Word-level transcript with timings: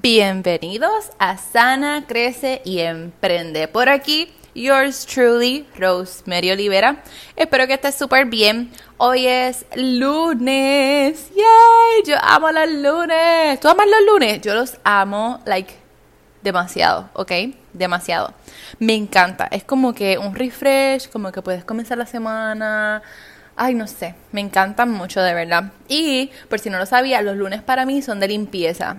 Bienvenidos 0.00 1.10
a 1.18 1.38
Sana, 1.38 2.04
Crece 2.06 2.62
y 2.64 2.78
Emprende. 2.78 3.66
Por 3.66 3.88
aquí, 3.88 4.32
yours 4.54 5.04
truly, 5.04 5.66
Rosemary 5.76 6.52
Olivera. 6.52 7.02
Espero 7.34 7.66
que 7.66 7.74
estés 7.74 7.96
súper 7.96 8.26
bien. 8.26 8.70
Hoy 8.96 9.26
es 9.26 9.66
lunes. 9.74 11.30
¡Yay! 11.30 12.04
Yo 12.06 12.14
amo 12.22 12.52
los 12.52 12.70
lunes. 12.70 13.58
¿Tú 13.58 13.66
amas 13.66 13.86
los 13.88 14.12
lunes? 14.12 14.40
Yo 14.40 14.54
los 14.54 14.76
amo, 14.84 15.40
like, 15.46 15.74
demasiado, 16.42 17.08
¿ok? 17.14 17.32
Demasiado. 17.72 18.34
Me 18.78 18.94
encanta. 18.94 19.48
Es 19.50 19.64
como 19.64 19.94
que 19.94 20.16
un 20.16 20.36
refresh, 20.36 21.08
como 21.08 21.32
que 21.32 21.42
puedes 21.42 21.64
comenzar 21.64 21.98
la 21.98 22.06
semana. 22.06 23.02
Ay, 23.56 23.74
no 23.74 23.88
sé, 23.88 24.14
me 24.30 24.42
encantan 24.42 24.92
mucho 24.92 25.20
de 25.20 25.34
verdad. 25.34 25.72
Y, 25.88 26.30
por 26.48 26.60
si 26.60 26.70
no 26.70 26.78
lo 26.78 26.86
sabía, 26.86 27.20
los 27.20 27.36
lunes 27.36 27.62
para 27.62 27.84
mí 27.84 28.00
son 28.00 28.20
de 28.20 28.28
limpieza. 28.28 28.98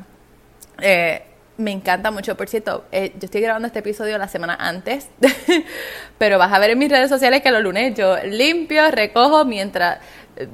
Eh, 0.81 1.23
me 1.57 1.71
encanta 1.71 2.09
mucho, 2.09 2.37
por 2.37 2.47
cierto, 2.47 2.85
eh, 2.91 3.11
yo 3.19 3.25
estoy 3.25 3.41
grabando 3.41 3.67
este 3.67 3.79
episodio 3.79 4.17
la 4.17 4.29
semana 4.29 4.55
antes, 4.57 5.09
pero 6.17 6.37
vas 6.37 6.53
a 6.53 6.59
ver 6.59 6.69
en 6.69 6.79
mis 6.79 6.89
redes 6.89 7.09
sociales 7.09 7.41
que 7.41 7.51
los 7.51 7.61
lunes 7.61 7.95
yo 7.95 8.15
limpio, 8.23 8.89
recojo 8.91 9.43
mientras, 9.43 9.99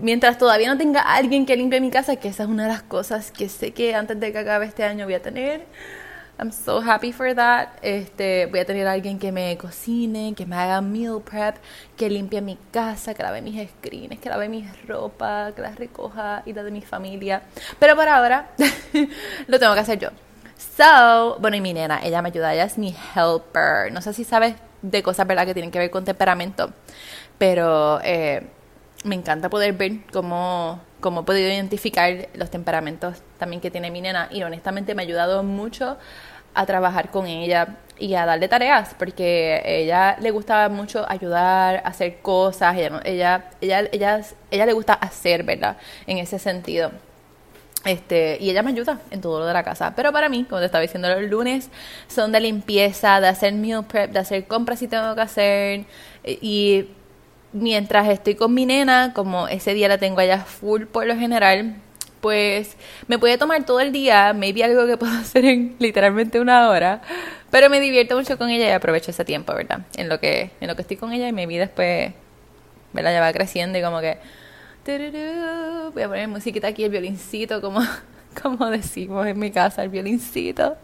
mientras 0.02 0.40
todavía 0.40 0.68
no 0.68 0.80
tenga 0.80 1.02
alguien 1.02 1.46
que 1.46 1.56
limpie 1.56 1.80
mi 1.80 1.92
casa, 1.92 2.16
que 2.16 2.30
esa 2.30 2.44
es 2.44 2.50
una 2.50 2.64
de 2.64 2.70
las 2.70 2.82
cosas 2.82 3.32
que 3.32 3.50
sé 3.50 3.72
que 3.72 3.94
antes 3.94 4.20
de 4.20 4.32
que 4.32 4.40
acabe 4.40 4.66
este 4.66 4.84
año 4.84 5.06
voy 5.06 5.14
a 5.14 5.22
tener. 5.22 5.66
I'm 6.38 6.52
so 6.52 6.82
happy 6.82 7.14
for 7.14 7.34
that. 7.34 7.70
Este, 7.82 8.48
voy 8.48 8.60
a 8.60 8.66
tener 8.66 8.88
alguien 8.88 9.20
que 9.20 9.32
me 9.32 9.58
cocine, 9.58 10.34
que 10.36 10.46
me 10.46 10.56
haga 10.56 10.82
meal 10.82 11.22
prep, 11.22 11.56
que 11.96 12.10
limpie 12.10 12.42
mi 12.42 12.58
casa, 12.72 13.14
que 13.14 13.24
lave 13.24 13.42
mis 13.42 13.70
screens, 13.70 14.20
que 14.20 14.30
lave 14.30 14.50
mis 14.50 14.66
ropa, 14.86 15.54
que 15.56 15.62
las 15.62 15.78
recoja 15.78 16.44
y 16.46 16.54
la 16.54 16.64
de 16.64 16.72
mi 16.72 16.82
familia. 16.82 17.44
Pero 17.80 17.96
por 17.96 18.08
ahora 18.10 18.50
lo 19.48 19.60
tengo 19.60 19.74
que 19.74 19.80
hacer 19.80 20.00
yo. 20.00 20.10
So, 20.58 21.38
bueno, 21.40 21.56
y 21.56 21.62
mi 21.62 21.74
nena, 21.74 22.02
ella 22.04 22.22
me 22.22 22.30
ayuda, 22.30 22.54
ella 22.54 22.66
es 22.66 22.78
mi 22.78 22.94
helper. 23.16 23.94
No 23.94 24.02
sé 24.02 24.12
si 24.14 24.26
sabes 24.26 24.56
de 24.82 25.04
cosas, 25.04 25.26
¿verdad?, 25.26 25.46
que 25.46 25.54
tienen 25.54 25.72
que 25.72 25.80
ver 25.80 25.90
con 25.90 26.04
temperamento, 26.04 26.72
pero 27.38 28.02
eh, 28.04 28.46
me 29.06 29.16
encanta 29.16 29.50
poder 29.50 29.74
ver 29.74 30.00
cómo, 30.12 30.82
cómo 31.06 31.22
he 31.22 31.24
podido 31.24 31.50
identificar 31.50 32.30
los 32.34 32.50
temperamentos 32.50 33.18
también 33.38 33.62
que 33.62 33.70
tiene 33.70 33.92
mi 33.92 34.02
nena 34.02 34.28
y 34.32 34.42
honestamente 34.42 34.96
me 34.96 35.04
ha 35.04 35.06
ayudado 35.06 35.44
mucho 35.44 35.98
a 36.56 36.66
trabajar 36.66 37.12
con 37.12 37.28
ella 37.28 37.78
y 38.00 38.16
a 38.16 38.26
darle 38.26 38.48
tareas 38.48 38.96
porque 38.98 39.62
ella 39.64 40.18
le 40.20 40.32
gusta 40.32 40.68
mucho 40.68 41.06
ayudar, 41.08 41.84
hacer 41.86 42.22
cosas, 42.24 42.76
ella, 42.76 43.02
ella, 43.04 43.44
ella, 43.62 43.88
ella, 43.92 44.22
ella 44.50 44.66
le 44.66 44.74
gusta 44.74 44.94
hacer, 44.94 45.44
¿verdad? 45.44 45.78
En 46.08 46.18
ese 46.18 46.40
sentido. 46.40 46.90
Este, 47.86 48.40
y 48.42 48.50
ella 48.50 48.64
me 48.64 48.72
ayuda 48.72 49.00
en 49.12 49.22
todo 49.22 49.42
lo 49.42 49.46
de 49.46 49.54
la 49.54 49.64
casa. 49.64 49.94
Pero 49.96 50.12
para 50.12 50.28
mí, 50.28 50.44
como 50.46 50.58
te 50.60 50.66
estaba 50.66 50.82
diciendo, 50.82 51.08
los 51.08 51.30
lunes 51.30 51.70
son 52.08 52.32
de 52.32 52.40
limpieza, 52.40 53.22
de 53.22 53.28
hacer 53.28 53.54
meal 53.54 53.86
prep, 53.86 54.12
de 54.12 54.18
hacer 54.18 54.48
compras 54.48 54.80
si 54.80 54.88
tengo 54.88 55.14
que 55.14 55.22
hacer. 55.22 55.86
Y 56.24 56.88
mientras 57.56 58.10
estoy 58.10 58.36
con 58.36 58.54
mi 58.54 58.66
nena, 58.66 59.14
como 59.14 59.48
ese 59.48 59.74
día 59.74 59.88
la 59.88 59.98
tengo 59.98 60.20
allá 60.20 60.40
full 60.40 60.84
por 60.84 61.08
lo 61.08 61.16
general, 61.16 61.76
pues 62.20 62.76
me 63.08 63.18
puede 63.18 63.38
tomar 63.38 63.66
todo 63.66 63.80
el 63.80 63.92
día, 63.92 64.34
maybe 64.34 64.64
algo 64.64 64.86
que 64.86 64.98
puedo 65.00 65.14
hacer 65.14 65.46
en 65.46 65.76
literalmente 65.80 66.40
una 66.40 66.70
hora, 66.70 67.02
pero 67.52 67.70
me 67.70 67.80
divierto 67.80 68.18
mucho 68.18 68.38
con 68.38 68.50
ella 68.50 68.68
y 68.68 68.72
aprovecho 68.72 69.12
ese 69.12 69.24
tiempo, 69.24 69.54
¿verdad? 69.54 69.86
En 69.96 70.10
lo 70.10 70.20
que, 70.20 70.52
en 70.60 70.68
lo 70.68 70.76
que 70.76 70.82
estoy 70.82 70.98
con 70.98 71.14
ella 71.14 71.30
y 71.30 71.34
mi 71.34 71.46
vida 71.46 71.62
después, 71.62 72.12
¿verdad? 72.94 73.14
Ya 73.14 73.22
va 73.22 73.32
creciendo 73.32 73.80
y 73.80 73.82
como 73.82 74.02
que... 74.02 74.18
Voy 75.94 76.04
a 76.04 76.08
poner 76.08 76.28
musiquita 76.28 76.68
aquí, 76.68 76.84
el 76.84 76.92
violincito, 76.92 77.60
como, 77.60 77.80
como 78.44 78.70
decimos 78.70 79.26
en 79.26 79.40
mi 79.40 79.50
casa, 79.50 79.82
el 79.82 79.90
violincito. 79.90 80.78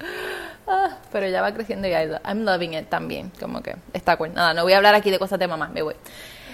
Ah, 0.68 0.98
pero 1.12 1.28
ya 1.28 1.42
va 1.42 1.54
creciendo 1.54 1.88
y 1.88 1.92
I'm 1.92 2.44
loving 2.46 2.74
it 2.74 2.88
también, 2.88 3.32
como 3.40 3.62
que 3.62 3.76
está 3.94 4.16
cool. 4.16 4.34
Nada, 4.34 4.54
no 4.54 4.64
voy 4.64 4.74
a 4.74 4.78
hablar 4.78 4.96
aquí 4.96 5.12
de 5.12 5.20
cosas 5.20 5.38
de 5.38 5.48
mamá, 5.48 5.68
me 5.68 5.82
voy. 5.82 5.96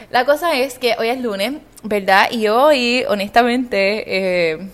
La 0.09 0.23
cosa 0.23 0.55
es 0.55 0.79
que 0.79 0.95
hoy 0.97 1.09
es 1.09 1.19
lunes, 1.19 1.55
¿verdad? 1.83 2.31
Y 2.31 2.47
hoy, 2.47 3.03
honestamente, 3.09 4.51
eh, 4.51 4.69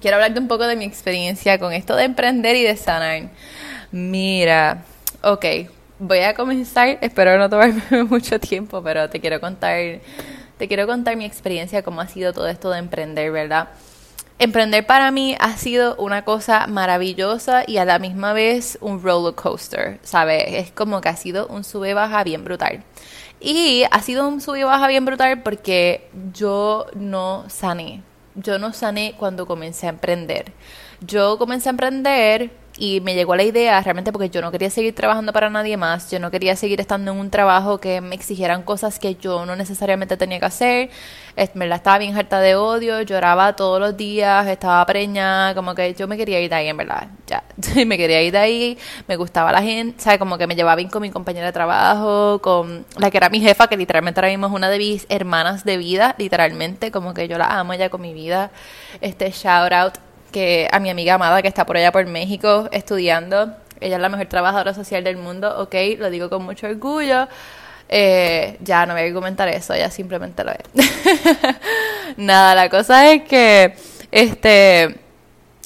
quiero 0.00 0.16
hablarte 0.16 0.40
un 0.40 0.48
poco 0.48 0.66
de 0.66 0.74
mi 0.74 0.86
experiencia 0.86 1.58
con 1.58 1.74
esto 1.74 1.94
de 1.96 2.04
emprender 2.04 2.56
y 2.56 2.62
de 2.62 2.74
sanar. 2.78 3.28
Mira, 3.90 4.84
ok, 5.22 5.44
voy 5.98 6.20
a 6.20 6.34
comenzar, 6.34 6.96
espero 7.02 7.36
no 7.36 7.50
tomarme 7.50 8.04
mucho 8.08 8.40
tiempo, 8.40 8.82
pero 8.82 9.10
te 9.10 9.20
quiero 9.20 9.38
contar, 9.38 10.00
te 10.56 10.66
quiero 10.66 10.86
contar 10.86 11.14
mi 11.16 11.26
experiencia, 11.26 11.82
cómo 11.82 12.00
ha 12.00 12.08
sido 12.08 12.32
todo 12.32 12.48
esto 12.48 12.70
de 12.70 12.78
emprender, 12.78 13.30
¿verdad? 13.32 13.68
Emprender 14.38 14.86
para 14.86 15.10
mí 15.10 15.36
ha 15.40 15.58
sido 15.58 15.94
una 15.96 16.24
cosa 16.24 16.66
maravillosa 16.68 17.64
y 17.66 17.76
a 17.76 17.84
la 17.84 17.98
misma 17.98 18.32
vez 18.32 18.78
un 18.80 19.02
roller 19.02 19.34
coaster, 19.34 19.98
¿sabes? 20.02 20.44
Es 20.46 20.72
como 20.72 21.02
que 21.02 21.10
ha 21.10 21.16
sido 21.16 21.48
un 21.48 21.64
sube-baja 21.64 22.24
bien 22.24 22.44
brutal. 22.44 22.82
Y 23.42 23.82
ha 23.90 24.00
sido 24.00 24.28
un 24.28 24.40
sub 24.40 24.54
y 24.54 24.62
baja 24.62 24.86
bien 24.86 25.04
brutal 25.04 25.42
porque 25.42 26.08
yo 26.32 26.86
no 26.94 27.44
sané. 27.48 28.02
Yo 28.36 28.58
no 28.58 28.72
sané 28.72 29.14
cuando 29.18 29.46
comencé 29.46 29.86
a 29.86 29.90
emprender. 29.90 30.52
Yo 31.00 31.38
comencé 31.38 31.68
a 31.68 31.70
emprender 31.70 32.52
y 32.78 33.00
me 33.00 33.14
llegó 33.14 33.36
la 33.36 33.42
idea 33.42 33.80
realmente 33.82 34.12
porque 34.12 34.30
yo 34.30 34.40
no 34.40 34.50
quería 34.50 34.70
seguir 34.70 34.94
trabajando 34.94 35.32
para 35.32 35.50
nadie 35.50 35.76
más, 35.76 36.10
yo 36.10 36.18
no 36.18 36.30
quería 36.30 36.56
seguir 36.56 36.80
estando 36.80 37.12
en 37.12 37.18
un 37.18 37.30
trabajo 37.30 37.78
que 37.78 38.00
me 38.00 38.14
exigieran 38.14 38.62
cosas 38.62 38.98
que 38.98 39.16
yo 39.16 39.44
no 39.44 39.56
necesariamente 39.56 40.16
tenía 40.16 40.40
que 40.40 40.46
hacer, 40.46 40.90
me 41.54 41.66
la 41.66 41.76
estaba 41.76 41.98
bien 41.98 42.16
harta 42.16 42.40
de 42.40 42.54
odio, 42.54 43.02
lloraba 43.02 43.54
todos 43.56 43.80
los 43.80 43.96
días, 43.96 44.46
estaba 44.46 44.84
preñada, 44.86 45.54
como 45.54 45.74
que 45.74 45.94
yo 45.94 46.08
me 46.08 46.16
quería 46.16 46.40
ir 46.40 46.48
de 46.48 46.56
ahí 46.56 46.68
en 46.68 46.76
verdad, 46.76 47.08
ya, 47.26 47.44
me 47.86 47.98
quería 47.98 48.22
ir 48.22 48.32
de 48.32 48.38
ahí, 48.38 48.78
me 49.06 49.16
gustaba 49.16 49.52
la 49.52 49.62
gente, 49.62 50.00
¿sabes? 50.02 50.18
Como 50.18 50.38
que 50.38 50.46
me 50.46 50.54
llevaba 50.54 50.76
bien 50.76 50.88
con 50.88 51.02
mi 51.02 51.10
compañera 51.10 51.46
de 51.46 51.52
trabajo, 51.52 52.40
con 52.42 52.86
la 52.96 53.10
que 53.10 53.18
era 53.18 53.28
mi 53.28 53.40
jefa, 53.40 53.68
que 53.68 53.76
literalmente 53.76 54.20
ahora 54.20 54.30
mismo 54.30 54.46
es 54.46 54.52
una 54.52 54.70
de 54.70 54.78
mis 54.78 55.06
hermanas 55.08 55.64
de 55.64 55.76
vida, 55.76 56.14
literalmente, 56.18 56.90
como 56.90 57.12
que 57.12 57.28
yo 57.28 57.36
la 57.38 57.58
amo 57.58 57.74
ya 57.74 57.90
con 57.90 58.00
mi 58.00 58.14
vida, 58.14 58.50
este 59.00 59.30
shout 59.30 59.72
out 59.72 60.11
que 60.32 60.68
a 60.72 60.80
mi 60.80 60.90
amiga 60.90 61.14
amada 61.14 61.42
que 61.42 61.48
está 61.48 61.64
por 61.66 61.76
allá 61.76 61.92
por 61.92 62.04
México 62.06 62.68
estudiando. 62.72 63.54
Ella 63.80 63.96
es 63.96 64.02
la 64.02 64.08
mejor 64.08 64.26
trabajadora 64.26 64.74
social 64.74 65.04
del 65.04 65.16
mundo, 65.16 65.60
ok, 65.60 65.74
lo 65.98 66.10
digo 66.10 66.30
con 66.30 66.44
mucho 66.44 66.66
orgullo. 66.66 67.28
Eh, 67.88 68.56
ya 68.60 68.86
no 68.86 68.94
voy 68.94 69.02
a 69.02 69.06
argumentar 69.06 69.48
eso, 69.48 69.74
ella 69.74 69.90
simplemente 69.90 70.42
lo 70.44 70.52
es. 70.52 70.60
Nada, 72.16 72.54
la 72.54 72.70
cosa 72.70 73.12
es 73.12 73.22
que 73.24 73.76
este 74.10 75.01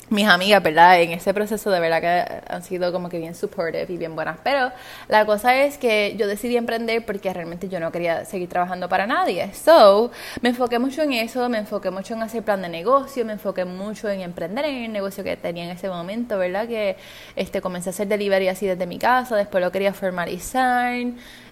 mis 0.09 0.27
amigas, 0.27 0.63
¿verdad? 0.63 1.01
En 1.01 1.13
ese 1.13 1.35
proceso 1.35 1.71
de 1.71 1.81
verdad 1.81 2.01
que 2.01 2.53
han 2.53 2.63
sido 2.63 2.93
como 2.93 3.09
que 3.09 3.19
bien 3.19 3.35
supportive 3.35 3.87
y 3.89 3.97
bien 3.97 4.15
buenas. 4.15 4.39
Pero 4.45 4.71
la 5.09 5.27
cosa 5.27 5.57
es 5.57 5.79
que 5.79 6.15
yo 6.17 6.27
decidí 6.27 6.57
emprender 6.57 7.05
porque 7.05 7.33
realmente 7.33 7.69
yo 7.69 7.81
no 7.81 7.91
quería 7.91 8.25
seguir 8.25 8.49
trabajando 8.49 8.89
para 8.89 9.07
nadie. 9.07 9.53
So, 9.55 10.11
me 10.43 10.51
enfoqué 10.51 10.79
mucho 10.79 11.03
en 11.03 11.13
eso, 11.15 11.49
me 11.49 11.59
enfoqué 11.59 11.91
mucho 11.91 12.15
en 12.15 12.23
hacer 12.23 12.43
plan 12.43 12.63
de 12.63 12.69
negocio, 12.69 13.25
me 13.25 13.33
enfoqué 13.33 13.65
mucho 13.65 14.09
en 14.09 14.21
emprender 14.21 14.65
en 14.67 14.85
el 14.85 14.93
negocio 14.93 15.25
que 15.25 15.37
tenía 15.37 15.65
en 15.65 15.71
ese 15.71 15.89
momento, 15.89 16.39
¿verdad? 16.39 16.69
Que 16.69 16.97
este 17.35 17.61
comencé 17.61 17.91
a 17.91 17.93
hacer 17.93 18.07
delivery 18.07 18.49
así 18.49 18.67
desde 18.67 18.87
mi 18.87 18.99
casa, 18.99 19.37
después 19.37 19.63
lo 19.63 19.73
quería 19.73 19.93
formalizar. 19.93 20.95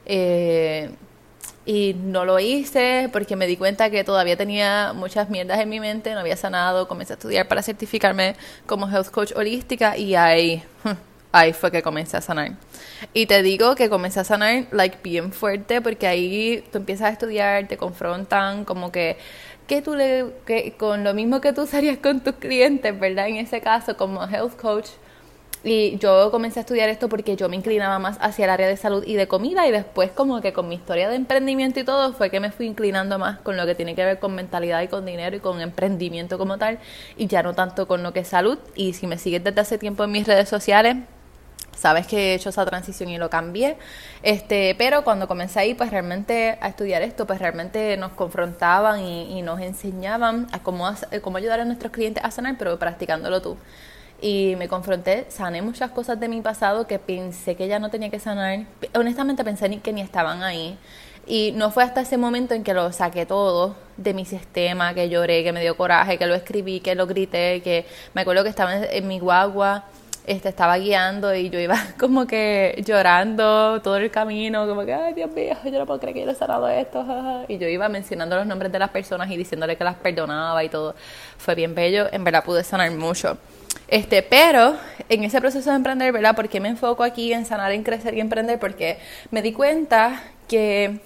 Eh, 0.07 0.91
y 1.67 1.95
no 1.95 2.25
lo 2.25 2.39
hice 2.39 3.09
porque 3.13 3.37
me 3.37 3.47
di 3.47 3.57
cuenta 3.57 3.91
que 3.91 4.05
todavía 4.05 4.37
tenía 4.37 4.93
muchas 4.95 5.31
mierdas 5.31 5.59
en 5.61 5.69
mi 5.69 5.81
mente, 5.81 6.13
no 6.13 6.21
había 6.21 6.37
sanado, 6.37 6.89
comencé 6.89 7.15
a 7.15 7.17
estudiar 7.17 7.49
para 7.49 7.63
certificarme 7.63 8.37
como 8.67 8.89
health 8.89 9.11
coach 9.11 9.33
holística 9.35 9.97
y 9.97 10.15
ahí, 10.15 10.63
ahí 11.33 11.53
fue 11.53 11.71
que 11.71 11.83
comencé 11.83 12.17
a 12.17 12.21
sanar. 12.21 12.53
Y 13.13 13.27
te 13.27 13.43
digo 13.43 13.75
que 13.75 13.89
comencé 13.89 14.21
a 14.21 14.25
sanar 14.25 14.67
like 14.73 14.99
bien 15.03 15.33
fuerte 15.33 15.81
porque 15.81 16.07
ahí 16.07 16.65
tú 16.71 16.79
empiezas 16.79 17.09
a 17.09 17.11
estudiar, 17.11 17.67
te 17.69 17.77
confrontan 17.77 18.65
como 18.65 18.93
que 18.93 19.17
que 19.67 19.81
tú 19.81 19.95
le 19.95 20.27
que 20.45 20.75
con 20.77 21.05
lo 21.05 21.15
mismo 21.15 21.41
que 21.41 21.55
tú 21.55 21.67
harías 21.73 21.99
con 21.99 22.21
tus 22.21 22.35
clientes, 22.35 22.99
¿verdad? 22.99 23.29
En 23.29 23.37
ese 23.37 23.61
caso 23.61 23.97
como 23.97 24.23
health 24.29 24.57
coach 24.61 24.89
y 25.65 25.97
yo 25.99 26.31
comencé 26.31 26.61
a 26.61 26.63
estudiar 26.63 26.91
esto 26.91 27.09
porque 27.09 27.37
yo 27.37 27.49
me 27.49 27.57
inclinaba 27.57 27.99
más 27.99 28.19
hacia 28.21 28.45
el 28.45 28.51
área 28.51 28.69
de 28.69 28.77
salud 28.77 29.03
y 29.07 29.15
de 29.15 29.27
comida 29.27 29.67
y 29.67 29.73
después 29.73 30.11
como 30.11 30.43
que 30.43 30.53
con 30.53 30.69
mi 30.69 30.75
historia 30.75 31.09
de 31.09 31.17
emprendimiento 31.17 31.81
y 31.81 31.85
todo 31.85 32.13
fue 32.13 32.29
que 32.29 32.39
me 32.39 32.51
fui 32.51 32.67
inclinando 32.67 33.19
más 33.19 33.41
con 33.41 33.57
lo 33.57 33.65
que 33.65 33.75
tiene 33.75 33.95
que 33.95 34.05
ver 34.05 34.19
con 34.19 34.35
mentalidad 34.35 34.83
y 34.83 34.89
con 34.89 35.07
dinero 35.07 35.37
y 35.37 35.41
con 35.41 35.63
emprendimiento 35.63 36.37
como 36.37 36.59
tal 36.59 36.79
y 37.17 37.29
ya 37.29 37.43
no 37.43 37.55
tanto 37.55 37.89
con 37.89 38.03
lo 38.03 38.13
que 38.13 38.21
es 38.21 38.29
salud. 38.29 38.59
Y 38.75 38.93
si 38.93 39.07
me 39.07 39.17
sigues 39.17 39.43
desde 39.43 39.61
hace 39.61 39.79
tiempo 39.79 40.05
en 40.05 40.13
mis 40.13 40.27
redes 40.27 40.51
sociales, 40.51 40.97
sabes 41.75 42.07
que 42.07 42.33
he 42.33 42.35
hecho 42.35 42.51
esa 42.51 42.67
transición 42.67 43.09
y 43.09 43.17
lo 43.17 43.31
cambié. 43.31 43.79
Este, 44.23 44.75
pero 44.77 45.03
cuando 45.03 45.27
comencé 45.29 45.61
ahí, 45.61 45.75
pues 45.75 45.91
realmente 45.91 46.59
a 46.61 46.69
estudiar 46.69 47.01
esto, 47.01 47.27
pues 47.27 47.39
realmente 47.39 47.97
nos 47.97 48.13
confrontaban 48.13 49.01
y, 49.01 49.39
y 49.39 49.43
nos 49.43 49.61
enseñaban 49.61 50.47
a 50.53 50.63
cómo, 50.63 50.93
cómo 51.23 51.39
ayudar 51.39 51.61
a 51.61 51.65
nuestros 51.65 51.91
clientes 51.91 52.23
a 52.23 52.31
sanar, 52.31 52.57
pero 52.59 52.79
practicándolo 52.79 53.41
tú 53.41 53.57
y 54.25 54.57
me 54.57 54.69
confronté, 54.69 55.27
sané 55.29 55.61
muchas 55.61 55.91
cosas 55.91 56.19
de 56.19 56.29
mi 56.31 56.41
pasado 56.41 56.87
que 56.87 56.99
pensé 56.99 57.57
que 57.57 57.69
ya 57.69 57.79
no 57.79 57.91
tenía 57.91 58.09
que 58.09 58.19
sanar. 58.19 58.61
Honestamente 58.95 59.45
pensé 59.45 59.69
ni 59.69 59.81
que 59.81 59.93
ni 59.93 60.01
estaban 60.01 60.43
ahí. 60.43 60.79
Y 61.27 61.53
no 61.57 61.71
fue 61.71 61.85
hasta 61.85 62.01
ese 62.01 62.17
momento 62.17 62.55
en 62.55 62.65
que 62.65 62.73
lo 62.73 62.91
saqué 62.91 63.27
todo 63.27 63.77
de 63.99 64.15
mi 64.15 64.25
sistema, 64.25 64.95
que 64.95 65.11
lloré, 65.11 65.45
que 65.45 65.53
me 65.53 65.61
dio 65.61 65.77
coraje, 65.77 66.17
que 66.17 66.27
lo 66.27 66.35
escribí, 66.35 66.81
que 66.81 66.95
lo 66.95 67.07
grité, 67.07 67.61
que 67.61 67.85
me 68.15 68.23
acuerdo 68.23 68.45
que 68.45 68.49
estaba 68.49 68.75
en, 68.75 69.07
mi 69.07 69.19
guagua 69.19 69.85
este, 70.27 70.49
estaba 70.49 70.79
guiando 70.79 71.35
y 71.35 71.51
yo 71.51 71.61
iba 71.61 71.77
como 72.01 72.27
que 72.27 72.83
llorando 72.83 73.83
todo 73.83 73.99
el 73.99 74.11
camino, 74.11 74.67
como 74.67 74.87
que, 74.87 74.95
ay 74.95 75.13
Dios 75.13 75.31
mío, 75.33 75.55
yo 75.67 75.79
no 75.79 75.85
puedo 75.85 76.01
creer 76.01 76.15
que 76.15 76.25
yo 76.25 76.31
he 76.31 76.35
sanado 76.35 76.67
esto, 76.67 77.45
y 77.47 77.59
yo 77.59 77.69
iba 77.69 77.91
mencionando 77.91 78.37
los 78.37 78.47
nombres 78.47 78.73
de 78.73 78.79
las 78.79 78.89
personas 78.89 79.31
y 79.31 79.37
diciéndole 79.37 79.77
que 79.77 79.85
las 79.85 79.97
perdonaba 79.97 80.65
y 80.65 80.71
todo, 80.71 80.95
fue 81.37 81.55
bien 81.55 81.75
bello, 81.75 82.07
en 82.11 82.25
verdad 82.25 82.43
pude 82.43 82.65
sanar 82.65 82.91
mucho. 82.93 83.37
Este, 83.89 84.23
pero 84.23 84.77
en 85.09 85.25
ese 85.25 85.41
proceso 85.41 85.71
de 85.71 85.77
emprender, 85.77 86.13
¿verdad? 86.13 86.35
¿Por 86.35 86.49
qué 86.49 86.61
me 86.61 86.69
enfoco 86.69 87.03
aquí 87.03 87.33
en 87.33 87.45
sanar, 87.47 87.73
en 87.73 87.83
crecer 87.83 88.15
y 88.15 88.21
emprender? 88.21 88.59
Porque 88.59 88.99
me 89.31 89.43
di 89.43 89.53
cuenta 89.53 90.23
que 90.49 91.01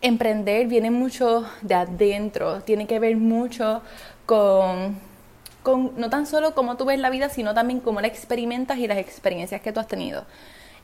emprender 0.00 0.66
viene 0.66 0.90
mucho 0.90 1.46
de 1.62 1.74
adentro, 1.74 2.60
tiene 2.62 2.86
que 2.86 2.98
ver 2.98 3.16
mucho 3.16 3.82
con 4.26 4.98
no 5.96 6.10
tan 6.10 6.26
solo 6.26 6.54
cómo 6.54 6.76
tú 6.76 6.84
ves 6.84 6.98
la 6.98 7.10
vida, 7.10 7.28
sino 7.28 7.54
también 7.54 7.80
cómo 7.80 8.00
la 8.00 8.06
experimentas 8.06 8.78
y 8.78 8.86
las 8.86 8.98
experiencias 8.98 9.60
que 9.60 9.72
tú 9.72 9.80
has 9.80 9.88
tenido. 9.88 10.24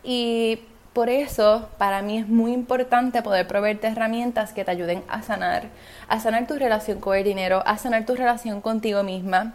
Y 0.03 0.61
por 0.93 1.09
eso, 1.09 1.69
para 1.79 2.03
mí 2.03 2.19
es 2.19 2.29
muy 2.29 2.53
importante 2.53 3.23
poder 3.23 3.47
proveerte 3.47 3.87
herramientas 3.87 4.53
que 4.53 4.65
te 4.65 4.71
ayuden 4.73 5.05
a 5.09 5.23
sanar, 5.23 5.69
a 6.09 6.21
sanar 6.21 6.47
tu 6.47 6.55
relación 6.59 7.01
con 7.01 7.17
el 7.17 7.25
dinero, 7.25 7.63
a 7.65 7.79
sanar 7.79 8.05
tu 8.05 8.15
relación 8.15 8.61
contigo 8.61 9.03
misma. 9.03 9.55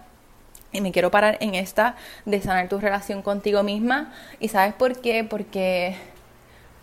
Y 0.77 0.81
me 0.81 0.91
quiero 0.91 1.09
parar 1.09 1.38
en 1.41 1.56
esta 1.56 1.95
de 2.25 2.39
sanar 2.39 2.69
tu 2.69 2.79
relación 2.79 3.24
contigo 3.24 3.63
misma. 3.63 4.13
¿Y 4.39 4.50
sabes 4.50 4.75
por 4.75 5.01
qué? 5.01 5.24
Porque 5.24 5.95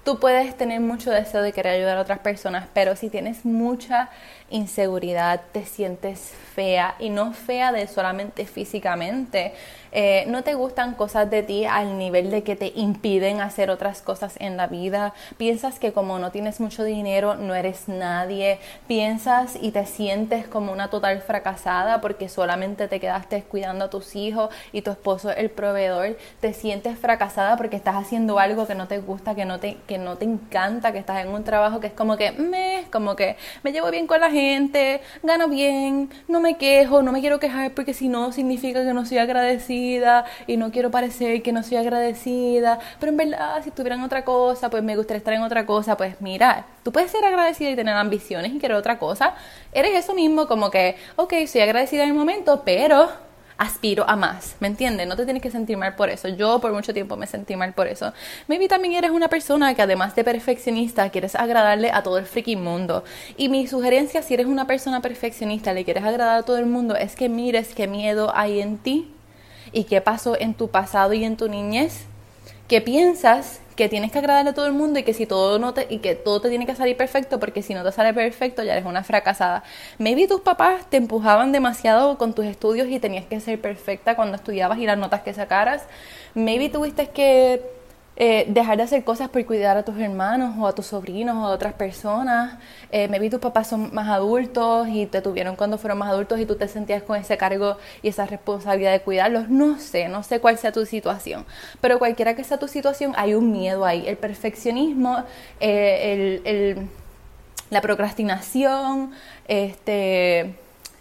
tú 0.03 0.19
puedes 0.19 0.57
tener 0.57 0.81
mucho 0.81 1.13
deseo 1.13 1.43
de 1.43 1.53
querer 1.53 1.75
ayudar 1.75 1.99
a 1.99 2.01
otras 2.01 2.19
personas, 2.19 2.67
pero 2.75 2.97
si 2.97 3.09
tienes 3.09 3.45
mucha 3.45 4.11
inseguridad, 4.51 5.41
te 5.53 5.65
sientes 5.65 6.33
fea 6.55 6.95
y 6.99 7.11
no 7.11 7.33
fea 7.33 7.73
de 7.73 7.87
solamente 7.87 8.47
físicamente, 8.47 9.53
eh, 9.97 10.25
no 10.27 10.43
te 10.43 10.55
gustan 10.55 10.95
cosas 10.95 11.31
de 11.31 11.43
ti 11.43 11.65
al 11.67 11.99
nivel 11.99 12.31
de 12.31 12.43
que 12.43 12.57
te 12.57 12.73
impiden 12.75 13.41
hacer 13.41 13.71
otras 13.71 14.03
cosas 14.03 14.35
en 14.41 14.57
la 14.57 14.67
vida, 14.67 15.15
piensas 15.37 15.79
que 15.79 15.93
como 15.93 16.19
no 16.19 16.33
tienes 16.33 16.61
mucho 16.61 16.83
dinero 16.83 17.37
no 17.37 17.55
eres 17.55 17.89
nadie, 17.89 18.59
piensas 18.89 19.57
y 19.61 19.71
te 19.71 19.87
sientes 19.87 20.47
como 20.49 20.73
una 20.73 20.91
total 20.91 21.21
fracasada 21.21 22.01
porque 22.01 22.29
solamente 22.29 22.89
te 22.89 22.99
quedaste 22.99 23.43
cuidando 23.43 23.87
a 23.87 23.91
tus 23.91 24.17
hijos 24.17 24.51
y 24.73 24.83
tu 24.83 24.91
esposo 24.91 25.31
el 25.31 25.51
proveedor, 25.51 26.17
te 26.41 26.55
sientes 26.55 26.99
fracasada 26.99 27.57
porque 27.57 27.77
estás 27.77 27.95
haciendo 27.95 28.39
algo 28.39 28.67
que 28.67 28.75
no 28.75 28.89
te 28.89 28.99
gusta, 28.99 29.35
que 29.37 29.45
no 29.45 29.61
te, 29.61 29.79
que 29.87 29.99
no 29.99 30.17
te 30.17 30.25
encanta, 30.25 30.93
que 30.93 30.99
estás 30.99 31.25
en 31.25 31.29
un 31.29 31.45
trabajo 31.45 31.79
que 31.79 31.87
es 31.87 31.93
como 31.93 32.17
que 32.17 32.33
me, 32.33 32.85
como 32.91 33.15
que 33.15 33.37
me 33.63 33.73
llevo 33.73 33.91
bien 33.91 34.09
con 34.09 34.21
la 34.21 34.31
gente, 34.31 34.44
gano 35.23 35.49
bien, 35.49 36.11
no 36.29 36.41
me 36.41 36.57
quejo, 36.57 37.03
no 37.03 37.13
me 37.13 37.21
quiero 37.21 37.39
quejar 37.39 37.73
porque 37.73 37.95
si 37.95 38.09
no 38.09 38.33
significa 38.33 38.85
que 38.85 38.93
no 38.95 39.05
soy 39.07 39.19
agradecida 39.19 40.25
y 40.47 40.57
no 40.57 40.71
quiero 40.71 40.91
parecer 40.91 41.43
que 41.43 41.53
no 41.53 41.63
soy 41.63 41.79
agradecida, 41.79 42.79
pero 43.01 43.11
en 43.11 43.17
verdad 43.17 43.63
si 43.63 43.71
tuvieran 43.71 44.03
otra 44.03 44.25
cosa, 44.25 44.71
pues 44.71 44.83
me 44.83 44.97
gustaría 44.97 45.19
estar 45.19 45.35
en 45.35 45.43
otra 45.43 45.67
cosa, 45.67 45.97
pues 45.97 46.21
mira, 46.21 46.67
tú 46.83 46.93
puedes 46.93 47.11
ser 47.11 47.25
agradecida 47.25 47.71
y 47.71 47.77
tener 47.77 47.95
ambiciones 47.95 48.53
y 48.53 48.59
querer 48.59 48.77
otra 48.77 48.99
cosa, 48.99 49.35
eres 49.73 49.95
eso 49.95 50.15
mismo 50.15 50.47
como 50.47 50.71
que, 50.71 50.97
ok, 51.17 51.35
soy 51.47 51.63
agradecida 51.63 52.03
en 52.03 52.11
el 52.11 52.15
momento, 52.15 52.63
pero 52.65 53.24
aspiro 53.57 54.05
a 54.09 54.17
más, 54.17 54.57
¿me 54.61 54.69
entiendes? 54.69 55.07
No 55.07 55.17
te 55.17 55.25
tienes 55.25 55.43
que 55.43 55.51
sentir 55.51 55.77
mal 55.77 55.95
por 55.95 56.09
eso. 56.09 56.29
Yo 56.29 56.61
por 56.61 56.73
mucho 56.73 56.93
tiempo 56.93 57.17
me 57.17 57.27
sentí 57.27 57.57
mal 57.57 57.73
por 57.73 57.87
eso. 57.87 58.13
Maybe 58.49 58.69
también 58.69 58.95
eres 58.95 59.11
una 59.11 59.29
persona 59.29 59.75
que 59.75 59.83
además 59.83 60.15
de 60.17 60.25
perfeccionista 60.25 61.09
quieres 61.11 61.35
agradarle 61.35 61.91
a 61.93 62.03
todo 62.03 62.19
el 62.19 62.27
freaking 62.27 62.63
mundo. 62.63 63.05
Y 63.37 63.49
mi 63.49 63.67
sugerencia 63.67 64.23
si 64.23 64.35
eres 64.35 64.47
una 64.47 64.67
persona 64.67 65.01
perfeccionista, 65.01 65.73
le 65.73 65.85
quieres 65.85 66.05
agradar 66.05 66.39
a 66.39 66.43
todo 66.43 66.59
el 66.59 66.67
mundo, 66.67 66.97
es 66.97 67.15
que 67.15 67.29
mires 67.29 67.75
qué 67.75 67.87
miedo 67.87 68.33
hay 68.35 68.61
en 68.61 68.79
ti 68.79 69.11
y 69.73 69.85
qué 69.85 70.01
pasó 70.01 70.39
en 70.39 70.55
tu 70.55 70.69
pasado 70.69 71.13
y 71.13 71.25
en 71.25 71.37
tu 71.37 71.49
niñez, 71.49 72.05
que 72.69 72.81
piensas 72.81 73.61
que 73.77 73.89
tienes 73.89 74.13
que 74.13 74.19
agradarle 74.19 74.51
a 74.51 74.55
todo 74.55 74.67
el 74.67 74.73
mundo 74.73 74.99
y 74.99 75.03
que 75.03 75.15
si 75.15 75.27
todo 75.27 75.59
no 75.59 75.75
te, 75.75 75.87
y 75.91 75.99
que 75.99 76.15
todo 76.15 76.41
te 76.41 76.49
tiene 76.49 76.67
que 76.67 76.75
salir 76.75 76.97
perfecto 76.97 77.41
porque 77.41 77.63
si 77.63 77.75
no 77.75 77.83
te 77.83 77.93
sale 77.93 78.15
perfecto 78.15 78.63
ya 78.63 78.73
eres 78.73 78.85
una 78.85 79.03
fracasada. 79.03 79.65
Maybe 79.99 80.29
tus 80.29 80.41
papás 80.41 80.89
te 80.89 80.97
empujaban 80.97 81.53
demasiado 81.53 82.19
con 82.19 82.35
tus 82.35 82.47
estudios 82.47 82.89
y 82.89 83.01
tenías 83.01 83.25
que 83.27 83.41
ser 83.41 83.61
perfecta 83.61 84.17
cuando 84.17 84.37
estudiabas 84.37 84.79
y 84.79 84.87
las 84.87 84.99
notas 84.99 85.23
que 85.23 85.35
sacaras. 85.35 85.85
Maybe 86.35 86.69
tuviste 86.69 87.09
que 87.09 87.63
eh, 88.17 88.45
dejar 88.49 88.77
de 88.77 88.85
hacer 88.85 89.03
cosas 89.03 89.29
por 89.29 89.45
cuidar 89.45 89.77
a 89.77 89.83
tus 89.83 89.99
hermanos 89.99 90.55
o 90.59 90.67
a 90.69 90.75
tus 90.75 90.87
sobrinos 90.87 91.37
o 91.37 91.47
a 91.47 91.51
otras 91.51 91.75
personas. 91.75 92.59
Eh, 92.93 93.09
maybe 93.09 93.29
tus 93.29 93.41
papás 93.41 93.69
son 93.69 93.93
más 93.93 94.09
adultos 94.09 94.87
y 94.89 95.07
te 95.07 95.21
tuvieron 95.21 95.57
cuando 95.57 95.79
fueron 95.79 95.99
más 95.99 96.11
adultos 96.11 96.39
y 96.39 96.47
tú 96.47 96.55
te 96.55 96.69
sentías 96.69 97.03
con 97.03 97.17
ese 97.17 97.37
cargo 97.37 97.77
y 98.03 98.09
esa 98.09 98.27
responsabilidad 98.27 98.93
de 98.93 99.01
cuidarlos. 99.01 99.49
No 99.49 99.79
sé, 99.81 100.09
no 100.09 100.23
sé 100.23 100.41
cuál 100.41 100.59
sea 100.59 100.71
tu 100.71 100.87
situación, 100.87 101.45
pero 101.81 101.99
cualquiera 101.99 102.37
que 102.37 102.45
sea 102.45 102.59
tu 102.59 102.69
situación, 102.69 103.15
hay 103.17 103.35
un 103.35 103.51
miedo 103.51 103.85
ahí. 103.85 104.05
El 104.07 104.17
perfeccionismo, 104.17 105.25
eh, 105.59 106.43
el, 106.45 106.89
la 107.71 107.81
procrastinación, 107.81 109.13
este 109.49 110.55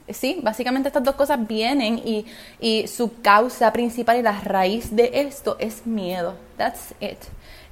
Sí, 0.10 0.40
básicamente 0.44 0.90
estas 0.90 1.04
dos 1.04 1.16
cosas 1.16 1.48
vienen 1.48 1.98
y, 1.98 2.26
y, 2.60 2.88
su 2.88 3.22
causa 3.22 3.72
principal 3.72 4.18
y 4.18 4.22
la 4.22 4.38
raíz 4.42 4.94
de 4.94 5.10
esto 5.14 5.56
es 5.60 5.86
miedo. 5.88 6.36
That's 6.58 6.94
it. 7.00 7.20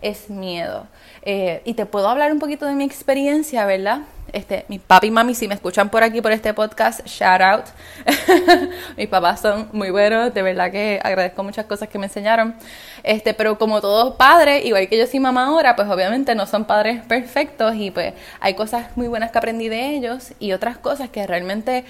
Es 0.02 0.30
miedo. 0.30 0.88
Eh, 1.24 1.62
y 1.66 1.74
te 1.74 1.86
puedo 1.86 2.08
hablar 2.08 2.32
un 2.32 2.40
poquito 2.40 2.66
de 2.66 2.74
mi 2.74 2.86
experiencia, 2.86 3.66
¿verdad? 3.66 4.00
Este, 4.32 4.64
mi 4.70 4.80
papi 4.80 5.08
y 5.08 5.12
mami, 5.12 5.36
si 5.36 5.48
me 5.48 5.56
escuchan 5.56 5.90
por 5.90 6.04
aquí 6.04 6.22
por 6.22 6.32
este 6.32 6.54
podcast, 6.54 7.06
shout 7.06 7.42
out. 7.42 7.66
Mis 8.98 9.10
papás 9.10 9.42
son 9.42 9.68
muy 9.74 9.90
buenos, 9.92 10.34
de 10.34 10.42
verdad 10.42 10.72
que 10.72 11.02
agradezco 11.04 11.44
muchas 11.44 11.66
cosas 11.66 11.90
que 11.90 12.00
me 12.00 12.06
enseñaron. 12.06 12.56
Este, 13.04 13.34
pero 13.34 13.58
como 13.58 13.82
todos 13.82 14.16
padres, 14.16 14.66
igual 14.66 14.88
que 14.88 14.98
yo 14.98 15.06
soy 15.06 15.20
mamá 15.20 15.48
ahora, 15.48 15.76
pues 15.76 15.90
obviamente 15.90 16.34
no 16.34 16.48
son 16.48 16.64
padres 16.64 17.04
perfectos 17.04 17.76
y 17.76 17.92
pues 17.92 18.14
hay 18.40 18.54
cosas 18.54 18.96
muy 18.96 19.08
buenas 19.10 19.32
que 19.32 19.38
aprendí 19.38 19.68
de 19.68 19.98
ellos 19.98 20.32
y 20.40 20.54
otras 20.54 20.78
cosas 20.78 21.10
que 21.10 21.28
realmente 21.28 21.84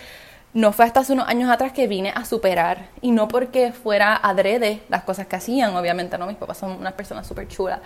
no 0.53 0.73
fue 0.73 0.85
hasta 0.85 0.99
hace 0.99 1.13
unos 1.13 1.27
años 1.27 1.49
atrás 1.49 1.71
que 1.71 1.87
vine 1.87 2.11
a 2.13 2.25
superar. 2.25 2.89
Y 3.01 3.11
no 3.11 3.27
porque 3.27 3.71
fuera 3.71 4.15
adrede 4.15 4.81
las 4.89 5.03
cosas 5.03 5.27
que 5.27 5.37
hacían, 5.37 5.75
obviamente, 5.75 6.17
¿no? 6.17 6.27
Mis 6.27 6.35
papás 6.35 6.57
son 6.57 6.71
unas 6.71 6.93
personas 6.93 7.25
súper 7.25 7.47
chulas. 7.47 7.79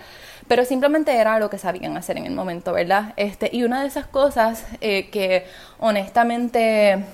Pero 0.48 0.64
simplemente 0.64 1.14
era 1.16 1.38
lo 1.38 1.48
que 1.48 1.58
sabían 1.58 1.96
hacer 1.96 2.16
en 2.16 2.26
el 2.26 2.32
momento, 2.32 2.72
¿verdad? 2.72 3.14
Este, 3.16 3.50
y 3.52 3.62
una 3.62 3.82
de 3.82 3.88
esas 3.88 4.06
cosas 4.06 4.64
eh, 4.80 5.08
que 5.10 5.46
honestamente 5.78 7.04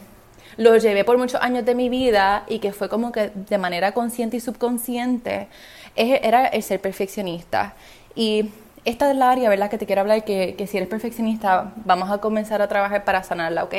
lo 0.57 0.77
llevé 0.77 1.05
por 1.05 1.19
muchos 1.19 1.41
años 1.41 1.65
de 1.65 1.75
mi 1.75 1.89
vida 1.89 2.45
y 2.49 2.59
que 2.59 2.73
fue 2.73 2.89
como 2.89 3.13
que 3.13 3.31
de 3.35 3.59
manera 3.59 3.93
consciente 3.93 4.37
y 4.37 4.41
subconsciente, 4.41 5.49
era 5.95 6.47
el 6.47 6.63
ser 6.63 6.81
perfeccionista. 6.81 7.75
Y 8.15 8.51
esta 8.85 9.11
es 9.11 9.17
la 9.17 9.31
área, 9.31 9.49
¿verdad? 9.49 9.71
Que 9.71 9.79
te 9.79 9.87
quiero 9.87 10.01
hablar, 10.01 10.25
que, 10.25 10.55
que 10.57 10.67
si 10.67 10.77
eres 10.77 10.89
perfeccionista, 10.89 11.73
vamos 11.85 12.11
a 12.11 12.19
comenzar 12.19 12.63
a 12.63 12.69
trabajar 12.69 13.05
para 13.05 13.23
sanarla, 13.23 13.65
¿ok? 13.65 13.75